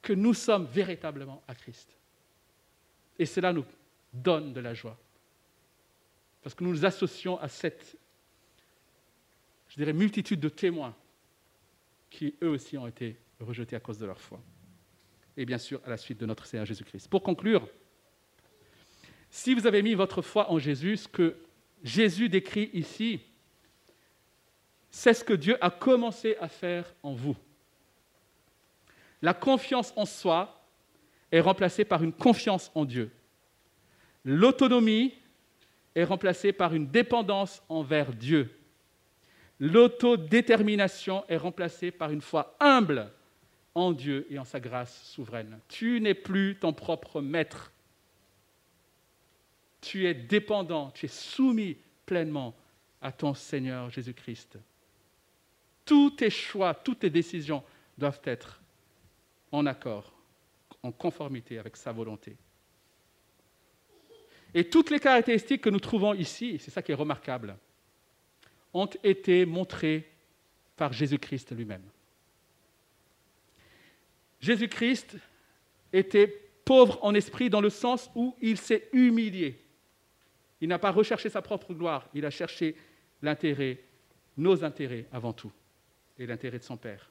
que 0.00 0.12
nous 0.12 0.34
sommes 0.34 0.66
véritablement 0.66 1.42
à 1.48 1.54
Christ. 1.54 1.96
Et 3.18 3.26
cela 3.26 3.52
nous 3.52 3.64
donne 4.12 4.52
de 4.52 4.60
la 4.60 4.74
joie. 4.74 4.96
Parce 6.44 6.54
que 6.54 6.62
nous 6.62 6.70
nous 6.70 6.84
associons 6.84 7.40
à 7.40 7.48
cette, 7.48 7.96
je 9.68 9.76
dirais, 9.76 9.94
multitude 9.94 10.40
de 10.40 10.50
témoins 10.50 10.94
qui, 12.10 12.34
eux 12.42 12.50
aussi, 12.50 12.76
ont 12.76 12.86
été 12.86 13.16
rejetés 13.40 13.74
à 13.76 13.80
cause 13.80 13.96
de 13.96 14.04
leur 14.04 14.20
foi. 14.20 14.38
Et 15.38 15.46
bien 15.46 15.56
sûr, 15.56 15.80
à 15.86 15.88
la 15.88 15.96
suite 15.96 16.18
de 16.18 16.26
notre 16.26 16.44
Seigneur 16.44 16.66
Jésus-Christ. 16.66 17.08
Pour 17.08 17.22
conclure, 17.22 17.66
si 19.30 19.54
vous 19.54 19.66
avez 19.66 19.82
mis 19.82 19.94
votre 19.94 20.20
foi 20.20 20.50
en 20.50 20.58
Jésus, 20.58 20.98
ce 20.98 21.08
que 21.08 21.34
Jésus 21.82 22.28
décrit 22.28 22.68
ici, 22.74 23.22
c'est 24.90 25.14
ce 25.14 25.24
que 25.24 25.32
Dieu 25.32 25.56
a 25.64 25.70
commencé 25.70 26.36
à 26.42 26.48
faire 26.48 26.94
en 27.02 27.14
vous. 27.14 27.36
La 29.22 29.32
confiance 29.32 29.94
en 29.96 30.04
soi 30.04 30.62
est 31.32 31.40
remplacée 31.40 31.86
par 31.86 32.04
une 32.04 32.12
confiance 32.12 32.70
en 32.74 32.84
Dieu. 32.84 33.10
L'autonomie 34.26 35.14
est 35.94 36.04
remplacée 36.04 36.52
par 36.52 36.74
une 36.74 36.88
dépendance 36.88 37.62
envers 37.68 38.12
Dieu. 38.12 38.50
L'autodétermination 39.60 41.24
est 41.28 41.36
remplacée 41.36 41.90
par 41.90 42.10
une 42.10 42.20
foi 42.20 42.56
humble 42.60 43.10
en 43.74 43.92
Dieu 43.92 44.26
et 44.30 44.38
en 44.38 44.44
sa 44.44 44.60
grâce 44.60 45.04
souveraine. 45.04 45.58
Tu 45.68 46.00
n'es 46.00 46.14
plus 46.14 46.56
ton 46.60 46.72
propre 46.72 47.20
maître. 47.20 47.72
Tu 49.80 50.06
es 50.06 50.14
dépendant, 50.14 50.90
tu 50.90 51.06
es 51.06 51.08
soumis 51.08 51.76
pleinement 52.06 52.54
à 53.00 53.12
ton 53.12 53.34
Seigneur 53.34 53.90
Jésus-Christ. 53.90 54.58
Tous 55.84 56.10
tes 56.10 56.30
choix, 56.30 56.74
toutes 56.74 57.00
tes 57.00 57.10
décisions 57.10 57.62
doivent 57.98 58.22
être 58.24 58.60
en 59.52 59.66
accord, 59.66 60.12
en 60.82 60.90
conformité 60.90 61.58
avec 61.58 61.76
sa 61.76 61.92
volonté. 61.92 62.36
Et 64.54 64.64
toutes 64.64 64.90
les 64.90 65.00
caractéristiques 65.00 65.62
que 65.62 65.70
nous 65.70 65.80
trouvons 65.80 66.14
ici, 66.14 66.58
c'est 66.60 66.70
ça 66.70 66.80
qui 66.80 66.92
est 66.92 66.96
remarquable, 66.96 67.56
ont 68.72 68.88
été 69.02 69.44
montrées 69.44 70.08
par 70.76 70.92
Jésus-Christ 70.92 71.52
lui-même. 71.52 71.82
Jésus-Christ 74.40 75.16
était 75.92 76.28
pauvre 76.64 76.98
en 77.02 77.14
esprit 77.14 77.50
dans 77.50 77.60
le 77.60 77.70
sens 77.70 78.10
où 78.14 78.36
il 78.40 78.58
s'est 78.58 78.88
humilié. 78.92 79.58
Il 80.60 80.68
n'a 80.68 80.78
pas 80.78 80.90
recherché 80.92 81.28
sa 81.28 81.42
propre 81.42 81.74
gloire, 81.74 82.08
il 82.14 82.24
a 82.24 82.30
cherché 82.30 82.76
l'intérêt, 83.22 83.80
nos 84.36 84.64
intérêts 84.64 85.06
avant 85.12 85.32
tout 85.32 85.52
et 86.18 86.26
l'intérêt 86.26 86.58
de 86.58 86.64
son 86.64 86.76
Père. 86.76 87.10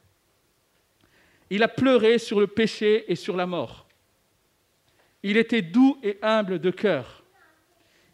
Il 1.49 1.61
a 1.61 1.67
pleuré 1.67 2.17
sur 2.17 2.39
le 2.39 2.47
péché 2.47 3.11
et 3.11 3.15
sur 3.15 3.35
la 3.35 3.45
mort. 3.45 3.87
Il 5.21 5.37
était 5.37 5.61
doux 5.61 5.97
et 6.03 6.17
humble 6.21 6.59
de 6.59 6.71
cœur. 6.71 7.22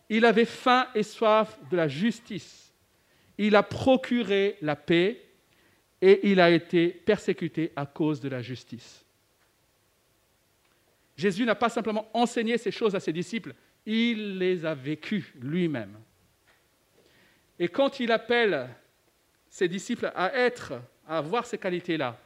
Il 0.10 0.26
avait 0.26 0.46
faim 0.46 0.88
et 0.96 1.04
soif 1.04 1.58
de 1.70 1.78
la 1.78 1.88
justice. 1.88 2.74
Il 3.38 3.56
a 3.56 3.64
procuré 3.64 4.58
la 4.62 4.76
paix 4.76 5.22
et 6.02 6.32
il 6.32 6.40
a 6.40 6.50
été 6.50 6.90
persécuté 6.90 7.72
à 7.76 7.86
cause 7.86 8.20
de 8.20 8.30
la 8.30 8.42
justice. 8.42 9.06
Jésus 11.16 11.46
n'a 11.46 11.56
pas 11.56 11.70
simplement 11.70 12.10
enseigné 12.14 12.58
ces 12.58 12.72
choses 12.72 12.96
à 12.96 13.00
ses 13.00 13.14
disciples, 13.14 13.54
il 13.86 14.38
les 14.38 14.66
a 14.66 14.74
vécues 14.74 15.34
lui-même. 15.42 15.98
Et 17.60 17.68
quand 17.68 18.00
il 18.00 18.12
appelle 18.12 18.70
ses 19.50 19.68
disciples 19.68 20.12
à 20.16 20.34
être, 20.34 20.74
à 21.06 21.18
avoir 21.18 21.46
ces 21.46 21.58
qualités-là, 21.58 22.18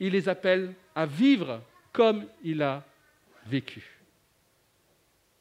il 0.00 0.12
les 0.12 0.28
appelle 0.28 0.74
à 0.94 1.06
vivre 1.06 1.62
comme 1.92 2.26
il 2.42 2.62
a 2.62 2.84
vécu. 3.46 4.01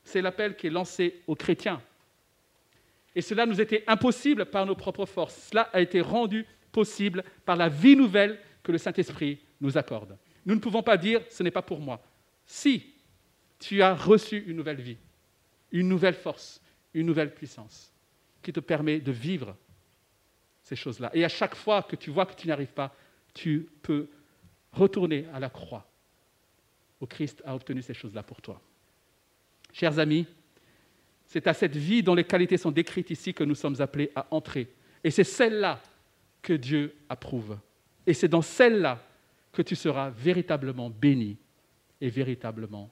C'est 0.04 0.22
l'appel 0.22 0.56
qui 0.56 0.68
est 0.68 0.72
lancé 0.72 1.22
aux 1.28 1.36
chrétiens. 1.36 1.82
Et 3.16 3.22
cela 3.22 3.46
nous 3.46 3.60
était 3.60 3.84
impossible 3.88 4.46
par 4.46 4.66
nos 4.66 4.76
propres 4.76 5.06
forces. 5.06 5.50
Cela 5.50 5.64
a 5.74 5.82
été 5.82 6.02
rendu 6.02 6.46
possible 6.72 7.24
par 7.46 7.56
la 7.56 7.70
vie 7.70 7.96
nouvelle 7.96 8.40
que 8.64 8.72
le 8.72 8.78
Saint-Esprit 8.78 9.40
nous 9.60 9.78
accorde. 9.78 10.18
Nous 10.46 10.56
ne 10.56 10.60
pouvons 10.60 10.84
pas 10.84 10.98
dire 10.98 11.22
ce 11.30 11.44
n'est 11.44 11.52
pas 11.52 11.62
pour 11.62 11.80
moi. 11.80 12.02
Si 12.46 12.94
tu 13.60 13.82
as 13.82 13.94
reçu 13.94 14.44
une 14.48 14.58
nouvelle 14.58 14.82
vie, 14.82 14.98
une 15.72 15.88
nouvelle 15.88 16.16
force, 16.16 16.62
une 16.94 17.06
nouvelle 17.06 17.34
puissance 17.34 17.94
qui 18.42 18.52
te 18.52 18.60
permet 18.60 19.00
de 19.00 19.12
vivre 19.12 19.56
ces 20.64 20.76
choses-là. 20.76 21.12
Et 21.14 21.24
à 21.24 21.30
chaque 21.30 21.56
fois 21.56 21.84
que 21.84 21.96
tu 21.96 22.10
vois 22.10 22.26
que 22.26 22.34
tu 22.34 22.48
n'y 22.48 22.54
arrives 22.54 22.74
pas, 22.74 22.96
tu 23.34 23.70
peux 23.82 24.10
retourner 24.72 25.28
à 25.34 25.40
la 25.40 25.50
croix 25.50 25.88
où 27.00 27.06
Christ 27.06 27.42
a 27.46 27.56
obtenu 27.56 27.82
ces 27.82 27.94
choses-là 27.94 28.24
pour 28.24 28.42
toi. 28.42 28.62
Chers 29.74 30.00
amis, 30.00 30.26
c'est 31.26 31.48
à 31.48 31.54
cette 31.54 31.76
vie 31.76 32.04
dont 32.04 32.16
les 32.16 32.24
qualités 32.24 32.58
sont 32.58 32.72
décrites 32.72 33.10
ici 33.10 33.34
que 33.34 33.44
nous 33.44 33.56
sommes 33.56 33.80
appelés 33.80 34.12
à 34.16 34.28
entrer. 34.32 34.68
Et 35.04 35.12
c'est 35.12 35.24
celle-là 35.24 35.82
que 36.42 36.54
Dieu 36.54 36.96
approuve. 37.08 37.58
Et 38.06 38.14
c'est 38.14 38.28
dans 38.28 38.42
celle-là 38.42 39.02
que 39.52 39.62
tu 39.62 39.76
seras 39.76 40.10
véritablement 40.10 40.90
béni 40.90 41.38
et 42.00 42.10
véritablement 42.10 42.90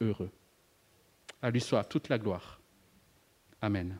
heureux. 0.00 0.30
À 1.42 1.50
lui 1.50 1.60
soit 1.60 1.84
toute 1.84 2.08
la 2.08 2.18
gloire. 2.18 2.60
Amen. 3.62 3.98